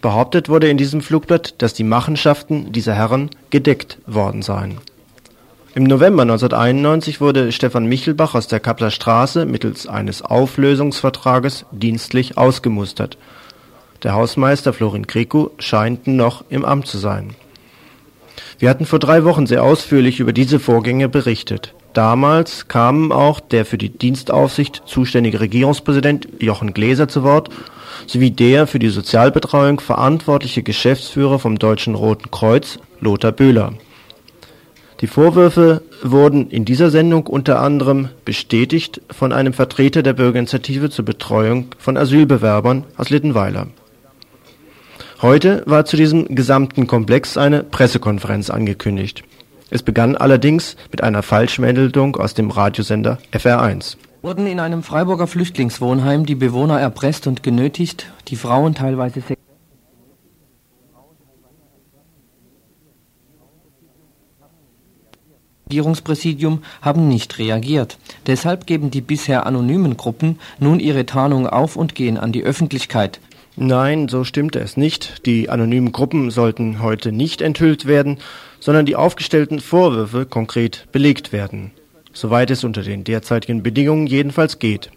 [0.00, 4.78] Behauptet wurde in diesem Flugblatt, dass die Machenschaften dieser Herren gedeckt worden seien
[5.74, 13.18] im November 1991 wurde Stefan Michelbach aus der Kappler Straße mittels eines Auflösungsvertrages dienstlich ausgemustert.
[14.02, 17.34] Der Hausmeister Florin Kreku scheint noch im Amt zu sein.
[18.58, 21.74] Wir hatten vor drei Wochen sehr ausführlich über diese Vorgänge berichtet.
[21.92, 27.50] Damals kamen auch der für die Dienstaufsicht zuständige Regierungspräsident Jochen Gläser zu Wort
[28.06, 33.74] sowie der für die Sozialbetreuung verantwortliche Geschäftsführer vom Deutschen Roten Kreuz Lothar Böhler
[35.00, 41.04] die Vorwürfe wurden in dieser Sendung unter anderem bestätigt von einem Vertreter der Bürgerinitiative zur
[41.04, 43.68] Betreuung von Asylbewerbern aus Littenweiler.
[45.22, 49.24] Heute war zu diesem gesamten Komplex eine Pressekonferenz angekündigt.
[49.70, 53.96] Es begann allerdings mit einer Falschmeldung aus dem Radiosender FR1.
[54.22, 59.20] Wurden in einem Freiburger Flüchtlingswohnheim die Bewohner erpresst und genötigt, die Frauen teilweise
[65.68, 67.98] Regierungspräsidium haben nicht reagiert.
[68.26, 73.20] Deshalb geben die bisher anonymen Gruppen nun ihre Tarnung auf und gehen an die Öffentlichkeit.
[73.56, 75.26] Nein, so stimmte es nicht.
[75.26, 78.18] Die anonymen Gruppen sollten heute nicht enthüllt werden,
[78.60, 81.72] sondern die aufgestellten Vorwürfe konkret belegt werden.
[82.14, 84.90] Soweit es unter den derzeitigen Bedingungen jedenfalls geht.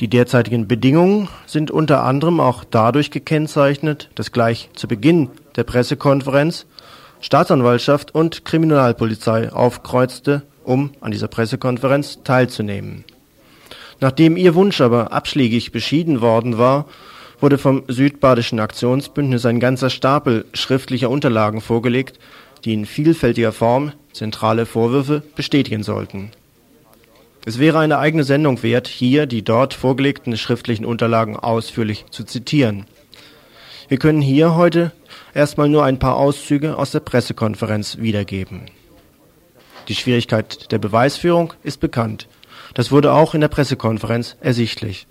[0.00, 6.64] Die derzeitigen Bedingungen sind unter anderem auch dadurch gekennzeichnet, dass gleich zu Beginn der Pressekonferenz
[7.20, 13.04] Staatsanwaltschaft und Kriminalpolizei aufkreuzte, um an dieser Pressekonferenz teilzunehmen.
[14.00, 16.86] Nachdem ihr Wunsch aber abschlägig beschieden worden war,
[17.40, 22.18] wurde vom Südbadischen Aktionsbündnis ein ganzer Stapel schriftlicher Unterlagen vorgelegt,
[22.64, 26.30] die in vielfältiger Form zentrale Vorwürfe bestätigen sollten.
[27.46, 32.84] Es wäre eine eigene Sendung wert, hier die dort vorgelegten schriftlichen Unterlagen ausführlich zu zitieren.
[33.88, 34.92] Wir können hier heute
[35.34, 38.62] erstmal nur ein paar Auszüge aus der Pressekonferenz wiedergeben.
[39.88, 42.28] Die Schwierigkeit der Beweisführung ist bekannt.
[42.74, 45.06] Das wurde auch in der Pressekonferenz ersichtlich.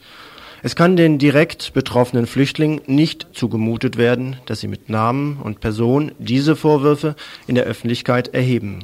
[0.61, 6.11] Es kann den direkt betroffenen Flüchtlingen nicht zugemutet werden, dass sie mit Namen und Person
[6.19, 7.15] diese Vorwürfe
[7.47, 8.79] in der Öffentlichkeit erheben.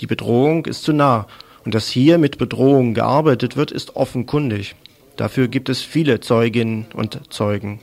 [0.00, 1.26] Die Bedrohung ist zu nah
[1.64, 4.74] und dass hier mit Bedrohung gearbeitet wird, ist offenkundig.
[5.16, 7.80] Dafür gibt es viele Zeuginnen und Zeugen.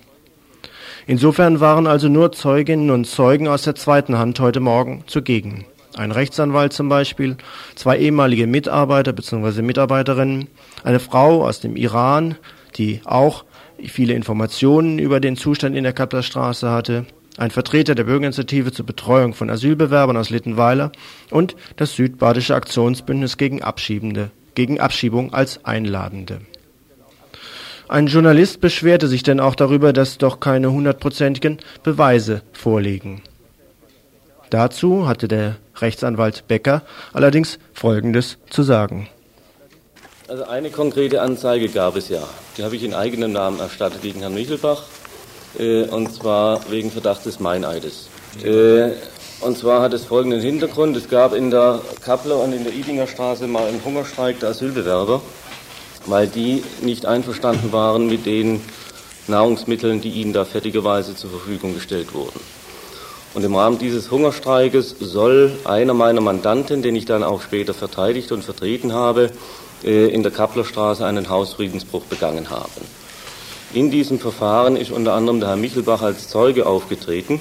[1.09, 5.65] Insofern waren also nur Zeuginnen und Zeugen aus der zweiten Hand heute Morgen zugegen.
[5.97, 7.35] Ein Rechtsanwalt zum Beispiel,
[7.73, 9.63] zwei ehemalige Mitarbeiter bzw.
[9.63, 10.49] Mitarbeiterinnen,
[10.83, 12.35] eine Frau aus dem Iran,
[12.75, 13.43] die auch
[13.83, 17.07] viele Informationen über den Zustand in der Kapplerstraße hatte,
[17.39, 20.91] ein Vertreter der Bürgerinitiative zur Betreuung von Asylbewerbern aus Littenweiler
[21.31, 26.41] und das Südbadische Aktionsbündnis gegen Abschiebende, gegen Abschiebung als Einladende.
[27.89, 33.23] Ein Journalist beschwerte sich denn auch darüber, dass doch keine hundertprozentigen Beweise vorliegen.
[34.51, 36.83] Dazu hatte der Rechtsanwalt Becker
[37.13, 39.09] allerdings Folgendes zu sagen.
[40.27, 42.21] Also eine konkrete Anzeige gab es ja.
[42.55, 44.83] Die habe ich in eigenem Namen erstattet gegen Herrn Michelbach.
[45.57, 48.07] Äh, und zwar wegen Verdacht des Meineides.
[48.43, 48.91] Äh,
[49.41, 50.95] und zwar hat es folgenden Hintergrund.
[50.95, 55.23] Es gab in der Kappler und in der Idinger Straße mal einen Hungerstreik der Asylbewerber
[56.05, 58.61] weil die nicht einverstanden waren mit den
[59.27, 62.39] Nahrungsmitteln, die ihnen da fertigerweise zur Verfügung gestellt wurden.
[63.35, 68.31] Und im Rahmen dieses Hungerstreikes soll einer meiner Mandanten, den ich dann auch später verteidigt
[68.31, 69.31] und vertreten habe,
[69.83, 72.81] äh, in der Kapplerstraße einen Hausfriedensbruch begangen haben.
[73.71, 77.39] In diesem Verfahren ist unter anderem der Herr Michelbach als Zeuge aufgetreten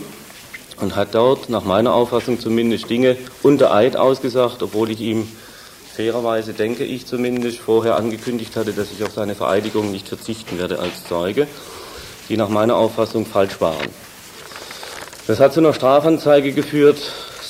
[0.79, 5.27] und hat dort nach meiner Auffassung zumindest Dinge unter Eid ausgesagt, obwohl ich ihm
[5.99, 10.79] fairerweise, denke ich zumindest, vorher angekündigt hatte, dass ich auf seine Vereidigung nicht verzichten werde
[10.79, 11.49] als Zeuge,
[12.29, 13.89] die nach meiner Auffassung falsch waren.
[15.27, 16.99] Das hat zu einer Strafanzeige geführt,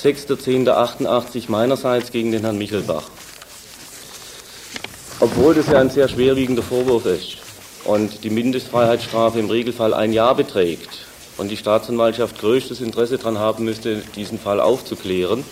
[0.03, 3.11] 6.10.88 meinerseits gegen den Herrn Michelbach.
[5.21, 7.37] Obwohl das ja ein sehr schwerwiegender Vorwurf ist
[7.85, 11.05] und die Mindestfreiheitsstrafe im Regelfall ein Jahr beträgt
[11.37, 15.45] und die Staatsanwaltschaft größtes Interesse daran haben müsste, diesen Fall aufzuklären,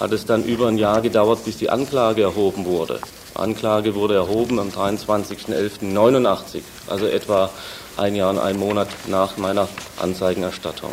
[0.00, 2.98] hat es dann über ein Jahr gedauert, bis die Anklage erhoben wurde.
[3.34, 7.50] Anklage wurde erhoben am 23.11.89, also etwa
[7.96, 9.68] ein Jahr und ein Monat nach meiner
[10.00, 10.90] Anzeigenerstattung.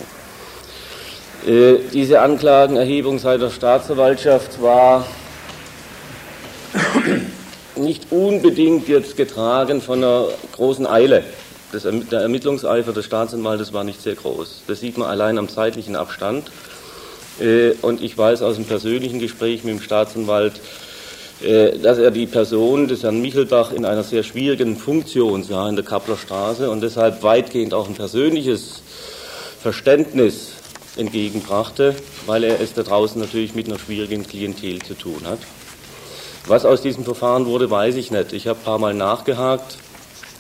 [1.46, 5.06] Äh, diese Anklagenerhebung seitens der Staatsanwaltschaft war
[7.76, 11.24] nicht unbedingt jetzt getragen von einer großen Eile.
[11.72, 14.64] Das, der Ermittlungseifer des Staatsanwaltes war nicht sehr groß.
[14.68, 16.50] Das sieht man allein am zeitlichen Abstand.
[17.40, 20.54] Äh, und ich weiß aus dem persönlichen Gespräch mit dem Staatsanwalt,
[21.42, 25.76] äh, dass er die Person des Herrn Michelbach in einer sehr schwierigen Funktion sah in
[25.76, 28.82] der Kappler Straße und deshalb weitgehend auch ein persönliches
[29.62, 30.54] Verständnis
[30.98, 35.40] entgegenbrachte, weil er es da draußen natürlich mit einer schwierigen Klientel zu tun hat.
[36.48, 38.34] Was aus diesem Verfahren wurde, weiß ich nicht.
[38.34, 39.78] Ich habe ein paar Mal nachgehakt,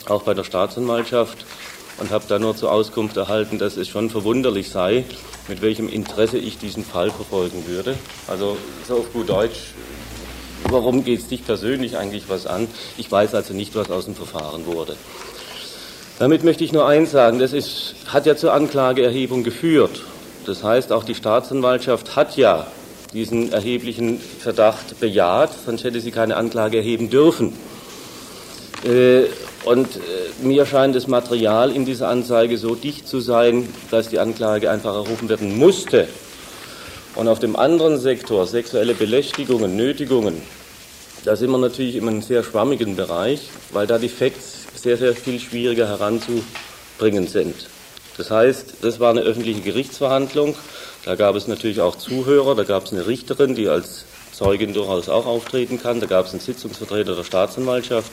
[0.08, 1.46] auch bei der Staatsanwaltschaft,
[2.00, 5.04] und habe da nur zur Auskunft erhalten, dass es schon verwunderlich sei,
[5.48, 7.96] mit welchem Interesse ich diesen Fall verfolgen würde.
[8.28, 9.74] Also so auf gut Deutsch,
[10.70, 12.68] warum geht es dich persönlich eigentlich was an?
[12.98, 14.96] Ich weiß also nicht, was aus dem Verfahren wurde.
[16.20, 20.02] Damit möchte ich nur eins sagen, das ist, hat ja zur Anklageerhebung geführt.
[20.46, 22.68] Das heißt, auch die Staatsanwaltschaft hat ja
[23.14, 27.54] diesen erheblichen Verdacht bejaht, sonst hätte sie keine Anklage erheben dürfen.
[28.84, 29.26] Äh,
[29.68, 30.00] und äh,
[30.42, 34.94] mir scheint das Material in dieser Anzeige so dicht zu sein, dass die Anklage einfach
[34.94, 36.08] erhoben werden musste.
[37.16, 40.42] Und auf dem anderen Sektor, sexuelle Belästigungen, Nötigungen,
[41.26, 45.14] da sind wir natürlich in einem sehr schwammigen Bereich, weil da die Facts sehr, sehr
[45.14, 47.56] viel schwieriger heranzubringen sind.
[48.18, 50.56] Das heißt, das war eine öffentliche Gerichtsverhandlung.
[51.04, 55.10] Da gab es natürlich auch Zuhörer, da gab es eine Richterin, die als Zeugin durchaus
[55.10, 58.12] auch auftreten kann, da gab es einen Sitzungsvertreter der Staatsanwaltschaft.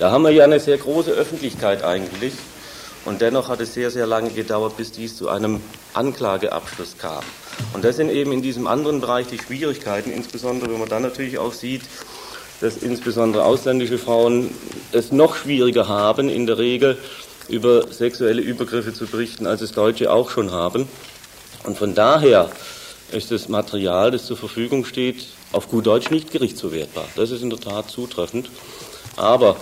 [0.00, 2.32] Da haben wir ja eine sehr große Öffentlichkeit eigentlich.
[3.04, 5.60] Und dennoch hat es sehr, sehr lange gedauert, bis dies zu einem
[5.92, 7.22] Anklageabschluss kam.
[7.74, 11.36] Und das sind eben in diesem anderen Bereich die Schwierigkeiten, insbesondere wenn man dann natürlich
[11.36, 11.82] auch sieht,
[12.62, 14.54] dass insbesondere ausländische Frauen
[14.92, 16.96] es noch schwieriger haben, in der Regel
[17.48, 20.88] über sexuelle Übergriffe zu berichten, als es Deutsche auch schon haben.
[21.64, 22.50] Und von daher
[23.12, 27.04] ist das Material, das zur Verfügung steht, auf gut Deutsch nicht gerichtsverwertbar.
[27.16, 28.48] Das ist in der Tat zutreffend.
[29.16, 29.56] Aber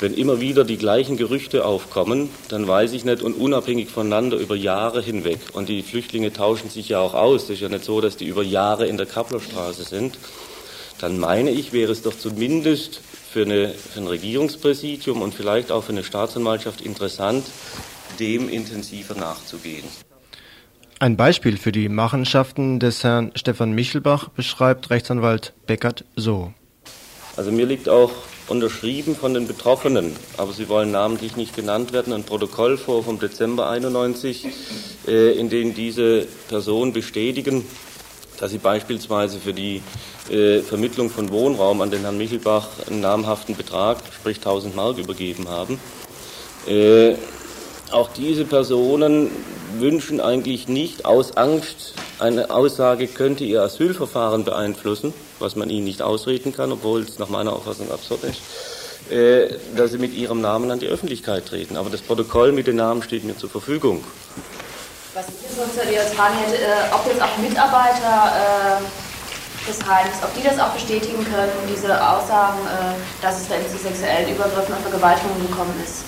[0.00, 4.54] wenn immer wieder die gleichen Gerüchte aufkommen, dann weiß ich nicht, und unabhängig voneinander über
[4.54, 8.00] Jahre hinweg, und die Flüchtlinge tauschen sich ja auch aus, es ist ja nicht so,
[8.00, 10.18] dass die über Jahre in der Kapplerstraße sind,
[11.00, 13.00] dann meine ich, wäre es doch zumindest
[13.32, 17.44] für, eine, für ein Regierungspräsidium und vielleicht auch für eine Staatsanwaltschaft interessant,
[18.18, 19.84] dem intensiver nachzugehen.
[21.00, 26.52] Ein Beispiel für die Machenschaften des Herrn Stefan Michelbach beschreibt Rechtsanwalt Beckert so.
[27.36, 28.10] Also mir liegt auch
[28.48, 33.18] unterschrieben von den Betroffenen, aber sie wollen namentlich nicht genannt werden, ein Protokoll vor vom
[33.18, 34.46] Dezember 91,
[35.06, 37.64] äh, in dem diese Personen bestätigen,
[38.40, 39.82] dass sie beispielsweise für die
[40.30, 45.48] äh, Vermittlung von Wohnraum an den Herrn Michelbach einen namhaften Betrag, sprich 1000 Mark, übergeben
[45.48, 45.78] haben.
[46.66, 47.14] Äh,
[47.90, 49.30] auch diese Personen
[49.78, 56.02] wünschen eigentlich nicht aus Angst, eine Aussage könnte ihr Asylverfahren beeinflussen, was man ihnen nicht
[56.02, 60.70] ausreden kann, obwohl es nach meiner Auffassung absurd ist, äh, dass sie mit ihrem Namen
[60.70, 61.76] an die Öffentlichkeit treten.
[61.76, 64.02] Aber das Protokoll mit den Namen steht mir zur Verfügung.
[65.14, 69.78] Was ich jetzt noch zu dir fragen hätte, äh, ob jetzt auch Mitarbeiter äh, des
[69.86, 74.34] Heims, ob die das auch bestätigen können, diese Aussagen, äh, dass es da zu sexuellen
[74.34, 76.04] Übergriffen und Vergewaltigungen gekommen ist.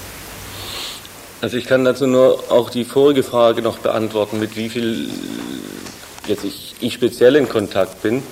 [1.42, 5.08] Also ich kann dazu nur auch die vorige Frage noch beantworten, mit wie viel
[6.26, 8.22] jetzt ich, ich speziell in Kontakt bin.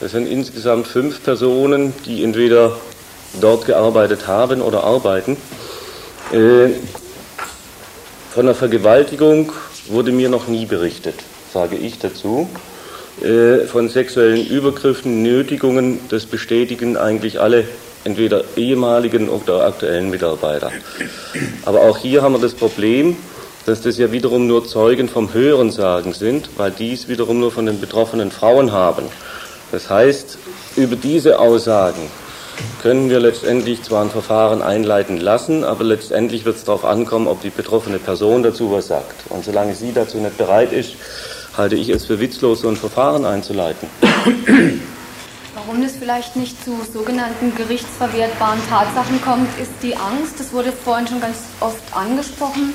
[0.00, 2.76] Das sind insgesamt fünf Personen, die entweder
[3.40, 5.36] dort gearbeitet haben oder arbeiten.
[6.32, 6.70] Äh,
[8.30, 9.52] von der Vergewaltigung
[9.86, 11.14] wurde mir noch nie berichtet,
[11.52, 12.48] sage ich dazu.
[13.22, 17.64] Äh, von sexuellen Übergriffen, Nötigungen, das bestätigen eigentlich alle
[18.02, 20.72] entweder ehemaligen oder aktuellen Mitarbeiter.
[21.64, 23.16] Aber auch hier haben wir das Problem,
[23.66, 27.80] dass das ja wiederum nur Zeugen vom Hörensagen sind, weil dies wiederum nur von den
[27.80, 29.04] betroffenen Frauen haben.
[29.72, 30.38] Das heißt,
[30.76, 32.10] über diese Aussagen
[32.82, 37.40] können wir letztendlich zwar ein Verfahren einleiten lassen, aber letztendlich wird es darauf ankommen, ob
[37.40, 39.30] die betroffene Person dazu was sagt.
[39.30, 40.92] Und solange sie dazu nicht bereit ist,
[41.56, 43.88] halte ich es für witzlos, so ein Verfahren einzuleiten.
[45.54, 50.38] Warum es vielleicht nicht zu sogenannten gerichtsverwertbaren Tatsachen kommt, ist die Angst.
[50.38, 52.74] Das wurde vorhin schon ganz oft angesprochen.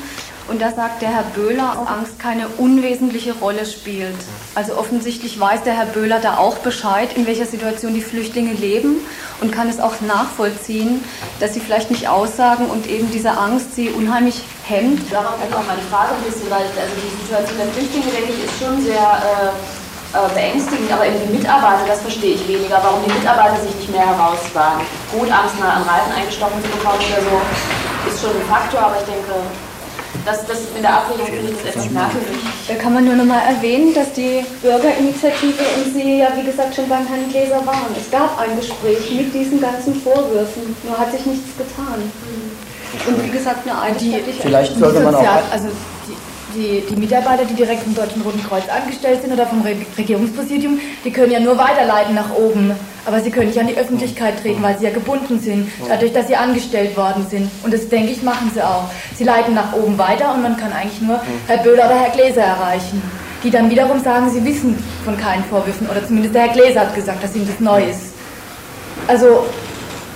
[0.49, 4.15] Und da sagt der Herr Böhler, dass Angst keine unwesentliche Rolle spielt.
[4.55, 8.97] Also offensichtlich weiß der Herr Böhler da auch Bescheid, in welcher Situation die Flüchtlinge leben
[9.41, 11.03] und kann es auch nachvollziehen,
[11.39, 15.11] dass sie vielleicht nicht aussagen und eben diese Angst sie unheimlich hemmt.
[15.11, 18.57] Darauf auch meine Frage ein bisschen, weil also die Situation der Flüchtlinge, denke ich, ist
[18.57, 23.13] schon sehr äh, äh, beängstigend, aber eben die Mitarbeiter, das verstehe ich weniger, warum die
[23.13, 24.81] Mitarbeiter sich nicht mehr herauswagen.
[25.13, 27.37] Gut, abends mal an Reifen eingestochen zu bekommen oder so,
[28.09, 29.29] ist schon ein Faktor, aber ich denke,
[30.25, 32.37] das, das in der Abwägung finde ich das etwas merkwürdig.
[32.67, 36.75] Da kann man nur noch mal erwähnen, dass die Bürgerinitiative und Sie ja, wie gesagt,
[36.75, 37.91] schon beim Herrn Gläser waren.
[37.97, 42.11] Es gab ein Gespräch mit diesen ganzen Vorwürfen, nur hat sich nichts getan.
[43.07, 44.41] Und wie gesagt, eine einheitliche...
[44.41, 45.25] Vielleicht sollte man auch...
[45.51, 45.67] Also
[46.07, 46.15] die,
[46.55, 49.63] die Mitarbeiter, die direkt vom Deutschen Roten Kreuz angestellt sind oder vom
[49.97, 52.71] Regierungspräsidium, die können ja nur weiterleiten nach oben.
[53.05, 56.27] Aber sie können nicht an die Öffentlichkeit treten, weil sie ja gebunden sind, dadurch, dass
[56.27, 57.49] sie angestellt worden sind.
[57.63, 58.89] Und das, denke ich, machen sie auch.
[59.15, 62.41] Sie leiten nach oben weiter und man kann eigentlich nur Herr Böhler oder Herr Gläser
[62.41, 63.01] erreichen.
[63.43, 65.87] Die dann wiederum sagen, sie wissen von keinen Vorwürfen.
[65.89, 68.13] Oder zumindest der Herr Gläser hat gesagt, dass ihm das neu ist.
[69.07, 69.45] Also,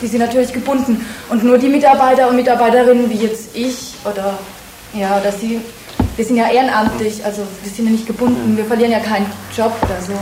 [0.01, 1.05] die sind natürlich gebunden.
[1.29, 4.37] Und nur die Mitarbeiter und Mitarbeiterinnen wie jetzt ich oder
[4.93, 5.61] ja, dass sie
[6.15, 9.73] wir sind ja ehrenamtlich, also wir sind ja nicht gebunden, wir verlieren ja keinen Job
[9.81, 10.13] oder so.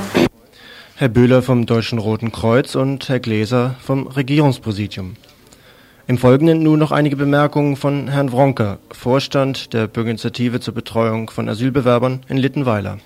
[0.96, 5.16] Herr Böhler vom Deutschen Roten Kreuz und Herr Gläser vom Regierungspräsidium.
[6.08, 11.50] Im Folgenden nun noch einige Bemerkungen von Herrn Wronker, Vorstand der Bürgerinitiative zur Betreuung von
[11.50, 12.98] Asylbewerbern in Littenweiler.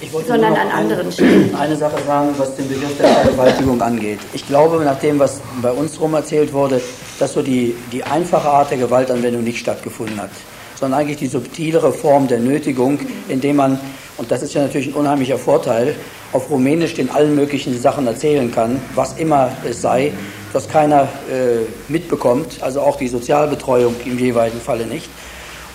[0.00, 1.54] Ich wollte Sondern an anderen Stellen.
[1.54, 4.18] Eine Sache sagen, was den Begriff der Vergewaltigung angeht.
[4.34, 6.80] Ich glaube, nach dem, was bei uns rum erzählt wurde,
[7.18, 10.30] dass so die, die einfache Art der Gewaltanwendung nicht stattgefunden hat
[10.78, 13.80] sondern eigentlich die subtilere Form der Nötigung, indem man
[14.18, 15.94] und das ist ja natürlich ein unheimlicher Vorteil,
[16.32, 20.12] auf Rumänisch den allen möglichen Sachen erzählen kann, was immer es sei,
[20.52, 25.10] was keiner äh, mitbekommt, also auch die Sozialbetreuung im jeweiligen Falle nicht.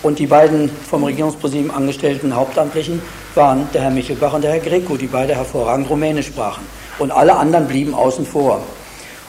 [0.02, 3.00] Und die beiden vom Regierungspräsidium angestellten Hauptamtlichen
[3.36, 6.66] waren der Herr Michelbach und der Herr Greco, die beide hervorragend Rumänisch sprachen.
[6.98, 8.60] Und alle anderen blieben außen vor.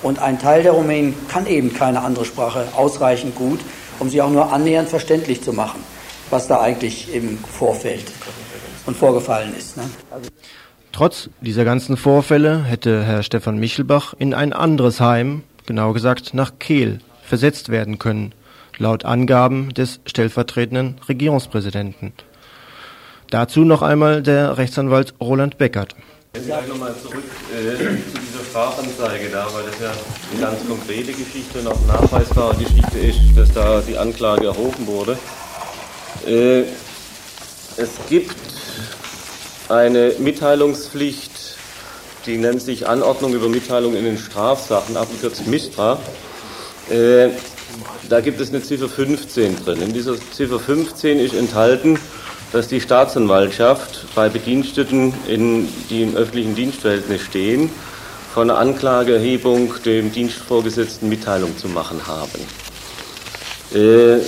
[0.01, 3.59] Und ein Teil der Rumänen kann eben keine andere Sprache ausreichend gut,
[4.03, 5.79] um sie auch nur annähernd verständlich zu machen,
[6.29, 8.03] was da eigentlich im Vorfeld
[8.85, 9.77] und vorgefallen ist.
[9.77, 9.83] Ne?
[10.91, 16.59] Trotz dieser ganzen Vorfälle hätte Herr Stefan Michelbach in ein anderes Heim, genau gesagt nach
[16.59, 18.33] Kehl, versetzt werden können,
[18.77, 22.11] laut Angaben des stellvertretenden Regierungspräsidenten.
[23.29, 25.95] Dazu noch einmal der Rechtsanwalt Roland Beckert.
[26.35, 27.25] Ich gleich nochmal zurück
[27.55, 29.91] äh, zu dieser Strafanzeige da, weil das ja
[30.31, 35.15] eine ganz konkrete Geschichte und auch nachweisbare Geschichte ist, dass da die Anklage erhoben wurde.
[36.25, 36.61] Äh,
[37.77, 38.35] es gibt
[39.69, 41.55] eine Mitteilungspflicht,
[42.25, 45.99] die nennt sich Anordnung über Mitteilung in den Strafsachen, abgekürzt MISTRA.
[46.89, 47.29] Äh,
[48.09, 49.83] da gibt es eine Ziffer 15 drin.
[49.83, 51.99] In dieser Ziffer 15 ist enthalten,
[52.53, 57.69] dass die Staatsanwaltschaft bei Bediensteten, in, die im öffentlichen Dienstverhältnis stehen,
[58.33, 62.39] von einer Anklageerhebung dem Dienstvorgesetzten Mitteilung zu machen haben.
[63.73, 64.21] Äh,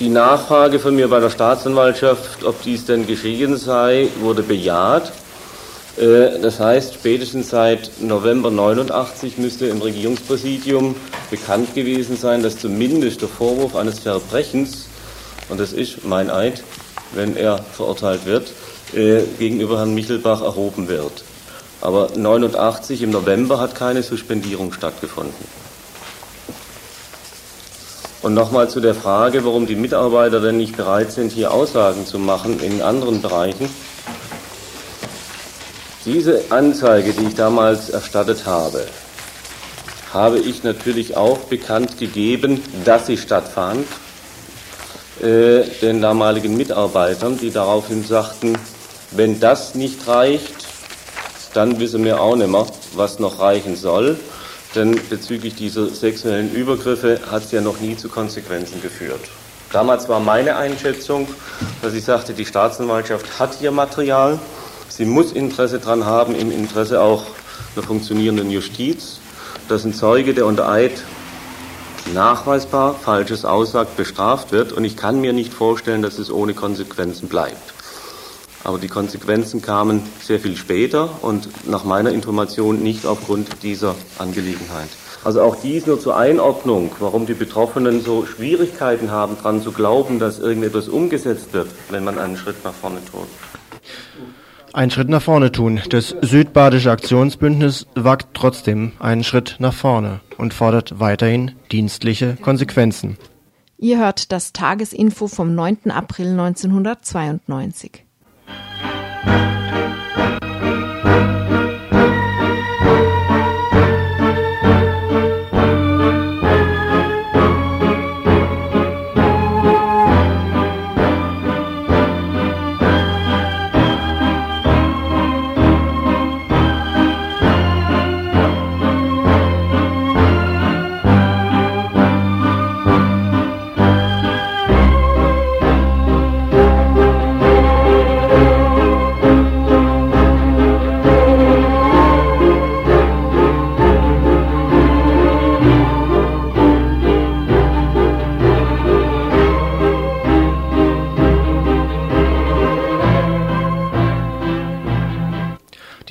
[0.00, 5.12] die Nachfrage von mir bei der Staatsanwaltschaft, ob dies denn geschehen sei, wurde bejaht.
[5.96, 10.96] Äh, das heißt, spätestens seit November 89 müsste im Regierungspräsidium
[11.30, 14.88] bekannt gewesen sein, dass zumindest der Vorwurf eines Verbrechens,
[15.48, 16.62] und das ist mein Eid,
[17.12, 18.52] wenn er verurteilt wird,
[18.94, 21.24] äh, gegenüber Herrn Michelbach erhoben wird.
[21.80, 25.64] Aber 89 im November hat keine Suspendierung stattgefunden.
[28.22, 32.18] Und nochmal zu der Frage, warum die Mitarbeiter denn nicht bereit sind, hier Aussagen zu
[32.18, 33.68] machen in anderen Bereichen.
[36.06, 38.86] Diese Anzeige, die ich damals erstattet habe,
[40.14, 43.86] habe ich natürlich auch bekannt gegeben, dass sie stattfand,
[45.22, 48.58] äh, den damaligen Mitarbeitern, die daraufhin sagten,
[49.12, 50.66] wenn das nicht reicht,
[51.54, 54.18] dann wissen wir auch nicht mehr, was noch reichen soll.
[54.74, 59.20] Denn bezüglich dieser sexuellen Übergriffe hat es ja noch nie zu Konsequenzen geführt.
[59.72, 61.28] Damals war meine Einschätzung,
[61.80, 64.38] dass ich sagte, die Staatsanwaltschaft hat hier Material,
[64.88, 67.24] sie muss Interesse daran haben, im Interesse auch
[67.76, 69.20] einer funktionierenden Justiz,
[69.68, 71.02] dass ein Zeuge, der unter Eid
[72.12, 74.72] nachweisbar Falsches aussagt, bestraft wird.
[74.72, 77.74] Und ich kann mir nicht vorstellen, dass es ohne Konsequenzen bleibt.
[78.64, 84.88] Aber die Konsequenzen kamen sehr viel später und nach meiner Information nicht aufgrund dieser Angelegenheit.
[85.22, 90.18] Also auch dies nur zur Einordnung, warum die Betroffenen so Schwierigkeiten haben, daran zu glauben,
[90.18, 93.28] dass irgendetwas umgesetzt wird, wenn man einen Schritt nach vorne tut.
[94.74, 95.80] Ein Schritt nach vorne tun.
[95.90, 103.16] Das Südbadische Aktionsbündnis wagt trotzdem einen Schritt nach vorne und fordert weiterhin dienstliche Konsequenzen.
[103.78, 105.92] Ihr hört das Tagesinfo vom 9.
[105.92, 108.04] April 1992.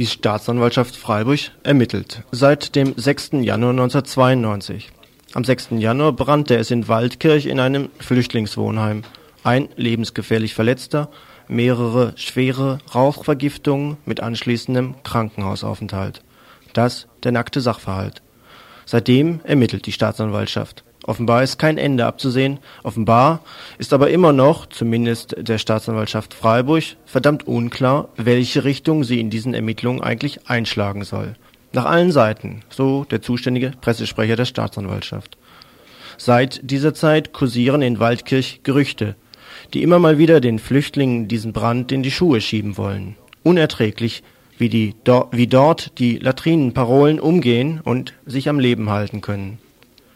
[0.03, 3.29] Die Staatsanwaltschaft Freiburg ermittelt seit dem 6.
[3.39, 4.89] Januar 1992.
[5.33, 5.69] Am 6.
[5.77, 9.03] Januar brannte es in Waldkirch in einem Flüchtlingswohnheim.
[9.45, 11.09] Ein lebensgefährlich Verletzter,
[11.47, 16.21] mehrere schwere Rauchvergiftungen mit anschließendem Krankenhausaufenthalt.
[16.73, 18.21] Das der nackte Sachverhalt.
[18.85, 20.83] Seitdem ermittelt die Staatsanwaltschaft.
[21.03, 22.59] Offenbar ist kein Ende abzusehen.
[22.81, 23.41] Offenbar
[23.77, 29.53] ist aber immer noch, zumindest der Staatsanwaltschaft Freiburg, verdammt unklar, welche Richtung sie in diesen
[29.53, 31.35] Ermittlungen eigentlich einschlagen soll.
[31.73, 35.37] Nach allen Seiten, so der zuständige Pressesprecher der Staatsanwaltschaft.
[36.17, 39.15] Seit dieser Zeit kursieren in Waldkirch Gerüchte,
[39.73, 43.15] die immer mal wieder den Flüchtlingen diesen Brand in die Schuhe schieben wollen.
[43.43, 44.23] Unerträglich,
[44.57, 44.93] wie, die,
[45.31, 49.57] wie dort die Latrinenparolen umgehen und sich am Leben halten können.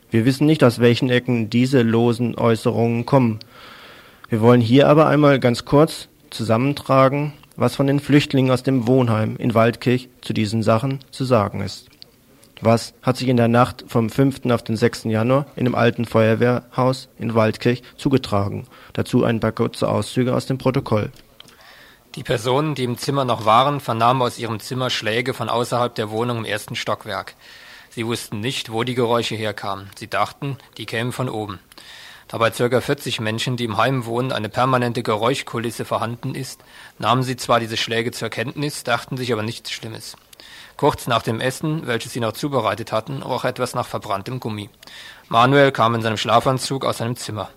[0.10, 3.39] Wir wissen nicht, aus welchen Ecken diese losen Äußerungen kommen.
[4.30, 9.36] Wir wollen hier aber einmal ganz kurz zusammentragen, was von den Flüchtlingen aus dem Wohnheim
[9.38, 11.89] in Waldkirch zu diesen Sachen zu sagen ist.
[12.62, 14.45] Was hat sich in der Nacht vom 5.
[14.51, 15.05] auf den 6.
[15.05, 18.68] Januar in dem alten Feuerwehrhaus in Waldkirch zugetragen?
[18.93, 21.12] Dazu ein paar kurze Auszüge aus dem Protokoll.
[22.16, 26.10] Die Personen, die im Zimmer noch waren, vernahmen aus ihrem Zimmer Schläge von außerhalb der
[26.10, 27.36] Wohnung im ersten Stockwerk.
[27.97, 29.89] Sie wussten nicht, wo die Geräusche herkamen.
[29.95, 31.57] Sie dachten, die kämen von oben.
[32.27, 32.79] Da bei ca.
[32.79, 36.63] 40 Menschen, die im Heim wohnen, eine permanente Geräuschkulisse vorhanden ist,
[36.99, 40.15] nahmen sie zwar diese Schläge zur Kenntnis, dachten sich aber nichts Schlimmes.
[40.75, 44.69] Kurz nach dem Essen, welches sie noch zubereitet hatten, roch etwas nach verbranntem Gummi.
[45.27, 47.49] Manuel kam in seinem Schlafanzug aus seinem Zimmer.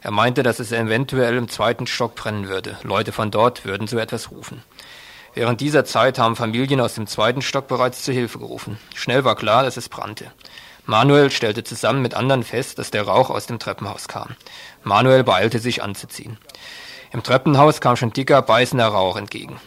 [0.00, 2.78] Er meinte, dass es eventuell im zweiten Stock brennen würde.
[2.84, 4.62] Leute von dort würden so etwas rufen.
[5.38, 8.76] Während dieser Zeit haben Familien aus dem zweiten Stock bereits zu Hilfe gerufen.
[8.96, 10.32] Schnell war klar, dass es brannte.
[10.84, 14.34] Manuel stellte zusammen mit anderen fest, dass der Rauch aus dem Treppenhaus kam.
[14.82, 16.38] Manuel beeilte sich anzuziehen.
[17.12, 19.60] Im Treppenhaus kam schon dicker, beißender Rauch entgegen.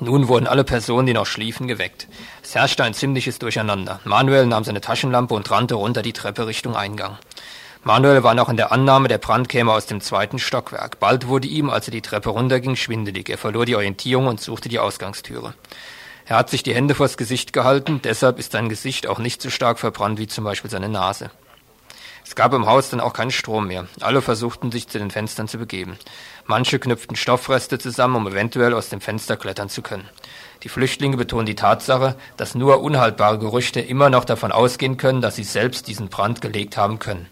[0.00, 2.06] Nun wurden alle Personen, die noch schliefen, geweckt.
[2.42, 4.00] Es herrschte ein ziemliches Durcheinander.
[4.04, 7.16] Manuel nahm seine Taschenlampe und rannte runter die Treppe Richtung Eingang.
[7.82, 11.00] Manuel war noch in der Annahme, der Brand käme aus dem zweiten Stockwerk.
[11.00, 13.30] Bald wurde ihm, als er die Treppe runterging, schwindelig.
[13.30, 15.54] Er verlor die Orientierung und suchte die Ausgangstüre.
[16.26, 19.48] Er hat sich die Hände vors Gesicht gehalten, deshalb ist sein Gesicht auch nicht so
[19.48, 21.30] stark verbrannt wie zum Beispiel seine Nase.
[22.22, 23.86] Es gab im Haus dann auch keinen Strom mehr.
[24.00, 25.96] Alle versuchten sich zu den Fenstern zu begeben.
[26.44, 30.06] Manche knüpften Stoffreste zusammen, um eventuell aus dem Fenster klettern zu können.
[30.64, 35.36] Die Flüchtlinge betonen die Tatsache, dass nur unhaltbare Gerüchte immer noch davon ausgehen können, dass
[35.36, 37.26] sie selbst diesen Brand gelegt haben können.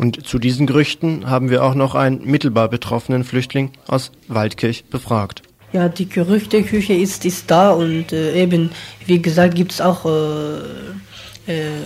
[0.00, 5.42] Und zu diesen Gerüchten haben wir auch noch einen mittelbar betroffenen Flüchtling aus Waldkirch befragt.
[5.74, 8.70] Ja, die Gerüchteküche ist, ist da und äh, eben,
[9.04, 11.82] wie gesagt, gibt es auch äh, äh,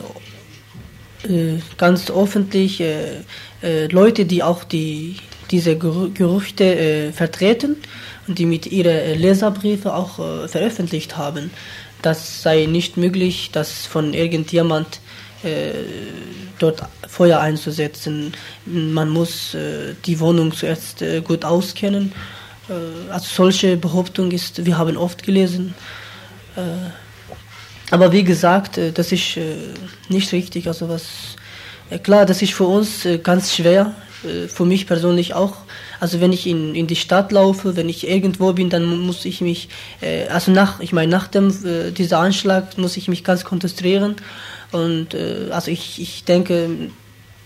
[1.28, 3.22] äh, ganz öffentlich äh,
[3.64, 5.16] äh, Leute, die auch die,
[5.50, 7.78] diese Gerüchte vertreten
[8.28, 10.16] und die mit ihren Leserbriefe auch
[10.48, 11.50] veröffentlicht haben.
[12.00, 15.00] Das sei nicht möglich, dass von irgendjemand
[16.58, 18.32] dort Feuer einzusetzen.
[18.66, 19.56] Man muss
[20.06, 22.12] die Wohnung zuerst gut auskennen.
[23.10, 25.74] also solche Behauptung ist, wir haben oft gelesen.
[27.90, 29.54] Aber wie gesagt, äh, das ist äh,
[30.08, 30.66] nicht richtig.
[30.66, 31.04] Also was
[31.90, 33.94] äh, klar, das ist für uns ganz schwer,
[34.48, 35.54] für mich persönlich auch.
[36.00, 39.42] Also wenn ich in, in die Stadt laufe, wenn ich irgendwo bin, dann muss ich
[39.42, 39.68] mich,
[40.30, 41.52] also nach, ich meine nach dem
[41.92, 44.16] dieser Anschlag muss ich mich ganz konzentrieren
[44.74, 45.14] und
[45.50, 46.90] also ich, ich denke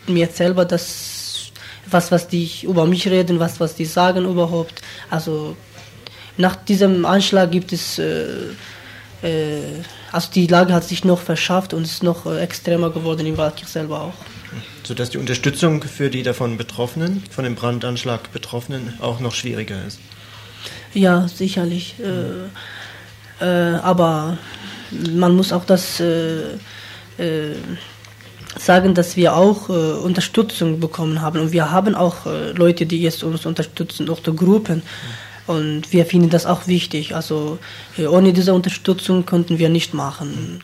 [0.07, 1.53] mir selber, dass
[1.91, 4.83] was was die über mich reden, was was die sagen überhaupt.
[5.11, 5.57] Also
[6.37, 8.27] nach diesem Anschlag gibt es äh,
[9.23, 13.37] äh, also die Lage hat sich noch verschärft und ist noch äh, extremer geworden in
[13.37, 14.15] Waldkirch selber auch.
[14.85, 19.99] Sodass die Unterstützung für die davon Betroffenen, von dem Brandanschlag Betroffenen, auch noch schwieriger ist.
[20.95, 21.97] Ja, sicherlich.
[22.01, 24.39] Äh, äh, aber
[24.91, 26.59] man muss auch das äh, äh,
[28.57, 31.41] sagen, dass wir auch Unterstützung bekommen haben.
[31.41, 34.83] Und wir haben auch Leute, die jetzt uns unterstützen, auch die Gruppen.
[35.49, 37.17] Und wir finden das auch wichtig.
[37.17, 37.59] Also
[37.97, 40.61] äh, ohne diese Unterstützung könnten wir nicht machen.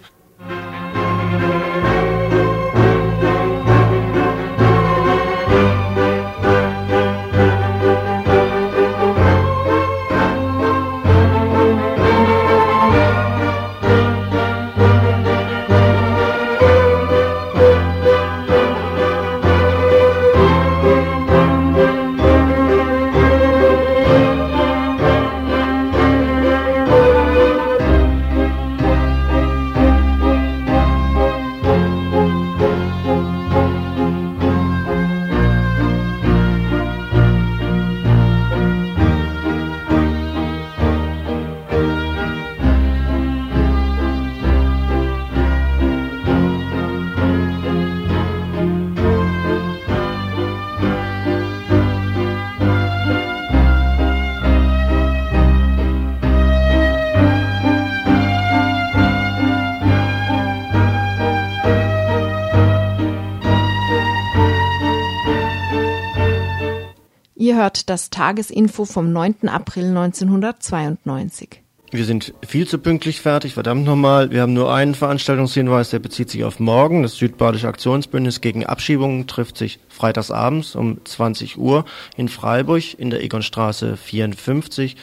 [67.53, 69.49] Hört das Tagesinfo vom 9.
[69.49, 71.65] April 1992.
[71.95, 74.33] Wir sind viel zu pünktlich fertig, verdammt nochmal.
[74.33, 77.05] Wir haben nur einen Veranstaltungshinweis, der bezieht sich auf morgen.
[77.05, 81.85] Das Südbadische Aktionsbündnis gegen Abschiebungen trifft sich freitagsabends um 20 Uhr
[82.17, 84.97] in Freiburg in der Egonstraße 54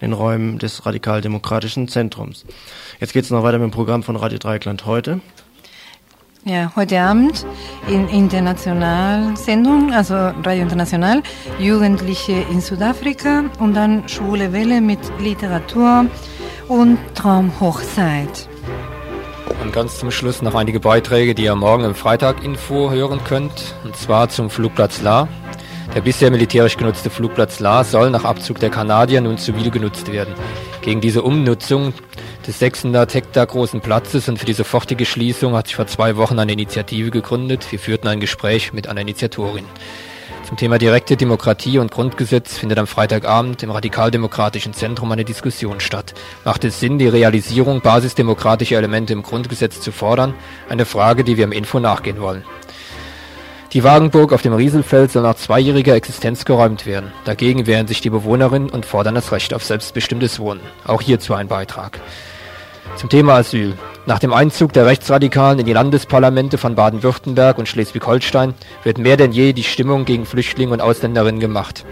[0.00, 2.46] in den Räumen des Radikaldemokratischen Zentrums.
[2.98, 5.20] Jetzt geht es noch weiter mit dem Programm von Radio Dreikland heute.
[6.48, 7.44] Ja, heute Abend
[7.88, 11.22] in Internationalsendung, also Radio International,
[11.58, 16.06] Jugendliche in Südafrika und dann Schwule Welle mit Literatur
[16.66, 18.48] und Traumhochzeit.
[19.62, 23.94] Und ganz zum Schluss noch einige Beiträge, die ihr morgen im Freitag-Info hören könnt, und
[23.94, 25.28] zwar zum Flugplatz La.
[25.94, 30.32] Der bisher militärisch genutzte Flugplatz La soll nach Abzug der Kanadier nun zivil genutzt werden.
[30.80, 31.92] Gegen diese Umnutzung
[32.48, 36.38] des 600 Hektar großen Platzes und für die sofortige Schließung hat sich vor zwei Wochen
[36.38, 37.70] eine Initiative gegründet.
[37.70, 39.66] Wir führten ein Gespräch mit einer Initiatorin.
[40.46, 46.14] Zum Thema direkte Demokratie und Grundgesetz findet am Freitagabend im Radikaldemokratischen Zentrum eine Diskussion statt.
[46.46, 50.32] Macht es Sinn, die Realisierung basisdemokratischer Elemente im Grundgesetz zu fordern?
[50.70, 52.46] Eine Frage, die wir im Info nachgehen wollen.
[53.74, 57.12] Die Wagenburg auf dem Rieselfeld soll nach zweijähriger Existenz geräumt werden.
[57.26, 60.62] Dagegen wehren sich die Bewohnerinnen und fordern das Recht auf selbstbestimmtes Wohnen.
[60.86, 62.00] Auch hierzu ein Beitrag.
[62.96, 63.74] Zum Thema Asyl.
[64.06, 69.32] Nach dem Einzug der Rechtsradikalen in die Landesparlamente von Baden-Württemberg und Schleswig-Holstein wird mehr denn
[69.32, 71.84] je die Stimmung gegen Flüchtlinge und Ausländerinnen gemacht.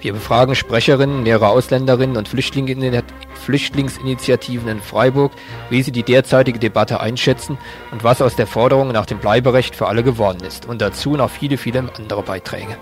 [0.00, 5.32] Wir befragen Sprecherinnen mehrerer Ausländerinnen und Flüchtlingsinitiativen in Freiburg,
[5.70, 7.56] wie sie die derzeitige Debatte einschätzen
[7.90, 10.66] und was aus der Forderung nach dem Bleiberecht für alle geworden ist.
[10.66, 12.76] Und dazu noch viele, viele andere Beiträge.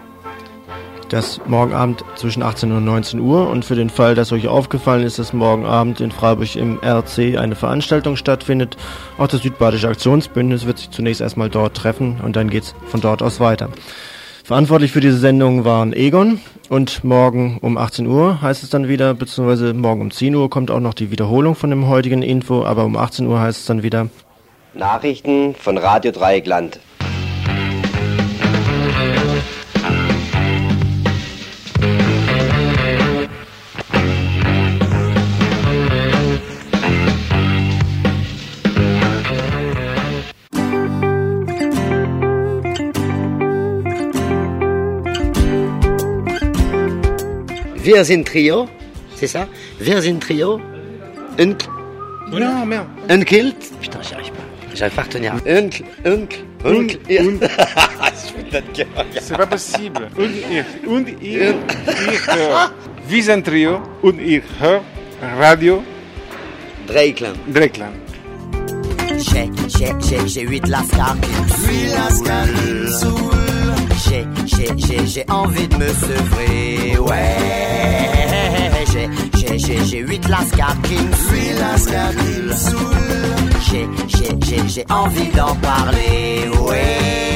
[1.12, 5.04] Das morgen Abend zwischen 18 und 19 Uhr und für den Fall, dass euch aufgefallen
[5.04, 8.78] ist, dass morgen Abend in Freiburg im RC eine Veranstaltung stattfindet,
[9.18, 13.22] auch das Südbadische Aktionsbündnis wird sich zunächst erstmal dort treffen und dann geht's von dort
[13.22, 13.68] aus weiter.
[14.42, 16.40] Verantwortlich für diese Sendung waren Egon
[16.70, 20.70] und morgen um 18 Uhr heißt es dann wieder, beziehungsweise morgen um 10 Uhr kommt
[20.70, 23.82] auch noch die Wiederholung von dem heutigen Info, aber um 18 Uhr heißt es dann
[23.82, 24.08] wieder
[24.72, 26.80] Nachrichten von Radio Dreieckland.
[47.82, 48.68] Wir sind Trio,
[49.16, 49.48] c'est ça
[49.80, 50.60] Wir sind Trio.
[51.38, 51.56] Un...
[52.30, 52.86] Non, merde.
[53.08, 53.56] Un kilt.
[53.80, 54.44] Putain, j'y arrive pas.
[54.74, 55.34] J'arrive pas à retenir.
[55.46, 55.68] Un,
[56.04, 56.26] un,
[56.64, 56.64] un,
[59.20, 60.08] C'est pas possible.
[60.16, 61.06] Und ich, und
[62.28, 62.70] höre.
[63.08, 64.82] Wir sind Trio und ich höre
[65.40, 65.82] Radio
[66.86, 67.36] Dreikland.
[67.52, 67.96] Dreikland.
[69.18, 71.48] J'ai, j'ai, j'ai, j'ai huit lascars qui me
[74.08, 77.36] J'ai, j'ai, j'ai, j'ai envie de me sevrer, ouais.
[78.92, 81.38] J'ai, j'ai, j'ai, j'ai huit lascars qui me saoulent.
[81.38, 83.50] Huit lascars qui me saoulent.
[83.70, 87.31] J'ai, j'ai, j'ai, j'ai envie d'en parler, ouais.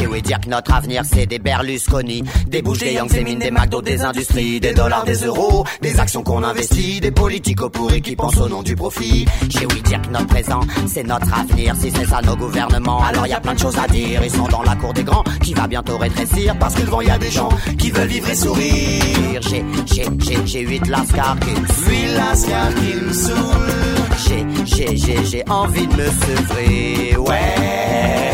[0.00, 3.38] J'ai ouï dire que notre avenir c'est des Berlusconi, des bouches, des Yangs, des mines,
[3.38, 8.00] des McDo, des industries, des dollars, des euros, des actions qu'on investit, des politiques pourris
[8.00, 9.26] qui pensent au nom du profit.
[9.50, 13.26] J'ai ouï dire que notre présent c'est notre avenir, si c'est ça nos gouvernements, alors
[13.26, 14.22] y a plein de choses à dire.
[14.24, 17.10] Ils sont dans la cour des grands qui va bientôt rétrécir parce que devant y
[17.10, 19.42] a des gens qui veulent vivre et sourire.
[19.42, 24.00] J'ai, j'ai, j'ai, j'ai huit lascars qui me lascars qui me saoulent.
[24.26, 28.29] J'ai, j'ai, j'ai, j'ai envie de me sevrer, ouais.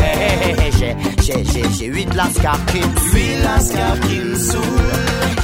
[1.27, 4.63] J'ai, j'ai, j'ai, j'ai huit lascars me saoulent.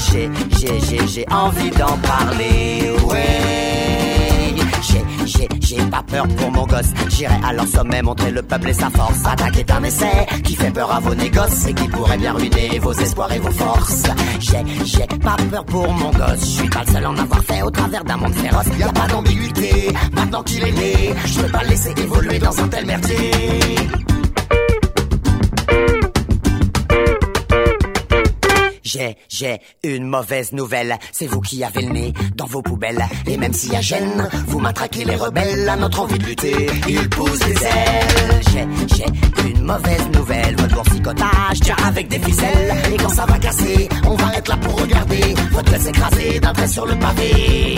[0.09, 4.55] J'ai, j'ai, j'ai, j'ai envie d'en parler, ouais.
[4.81, 6.87] J'ai, j'ai, j'ai pas peur pour mon gosse.
[7.09, 9.25] J'irai à leur sommet montrer le peuple et sa force.
[9.25, 12.79] Attaque est un essai qui fait peur à vos négoces et qui pourrait bien ruiner
[12.79, 14.03] vos espoirs et vos forces.
[14.39, 16.39] J'ai, j'ai pas peur pour mon gosse.
[16.39, 18.67] Je suis pas le seul en avoir fait au travers d'un monde féroce.
[18.79, 19.91] Y a pas d'ambiguïté.
[20.13, 23.31] Maintenant qu'il est né, je peux pas le laisser évoluer dans un tel merdier.
[28.93, 30.99] J'ai, j'ai une mauvaise nouvelle.
[31.11, 33.03] C'est vous qui avez le nez dans vos poubelles.
[33.25, 35.67] Et même s'il y a gêne, vous matraquez les rebelles.
[35.67, 38.41] À notre envie de lutter, ils poussent des ailes.
[38.51, 40.55] J'ai, j'ai une mauvaise nouvelle.
[40.57, 42.71] Votre boursicotage tient avec des ficelles.
[42.93, 45.33] Et quand ça va casser, on va être là pour regarder.
[45.51, 47.75] Votre gueule s'écraser d'un trait sur le pavé.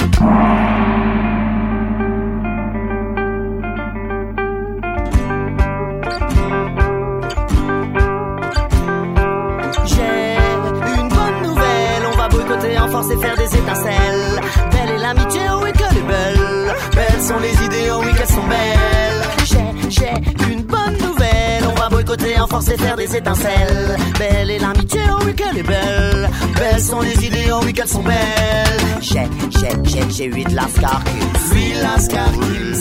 [12.96, 14.42] Force et faire des étincelles.
[14.72, 16.74] Belle est l'amitié, oh oui qu'elle est belle.
[16.96, 19.22] Belles sont les idées, oh oui qu'elles sont belles.
[19.44, 23.98] J'ai, j'ai une bonne nouvelle, on va boycotter en force et faire des étincelles.
[24.18, 26.30] Belle est l'amitié, oh oui qu'elle est belle.
[26.58, 28.86] Belles sont les idées, oh oui qu'elles sont belles.
[29.02, 29.28] J'ai,
[29.60, 31.56] j'ai, j'ai, j'ai huit lascars qui.
[31.56, 32.76] Huit lascars qui me.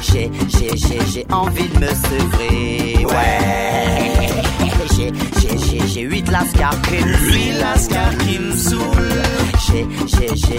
[0.00, 4.61] J'ai, j'ai, j'ai, j'ai envie de me sevrer, ouais.
[5.86, 9.22] J'ai huit lascars Huit lascars qui me saoulent.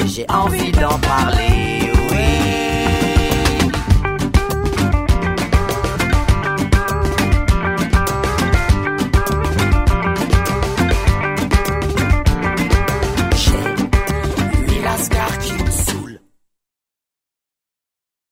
[0.08, 2.73] J'ai envie d'en parler, oui.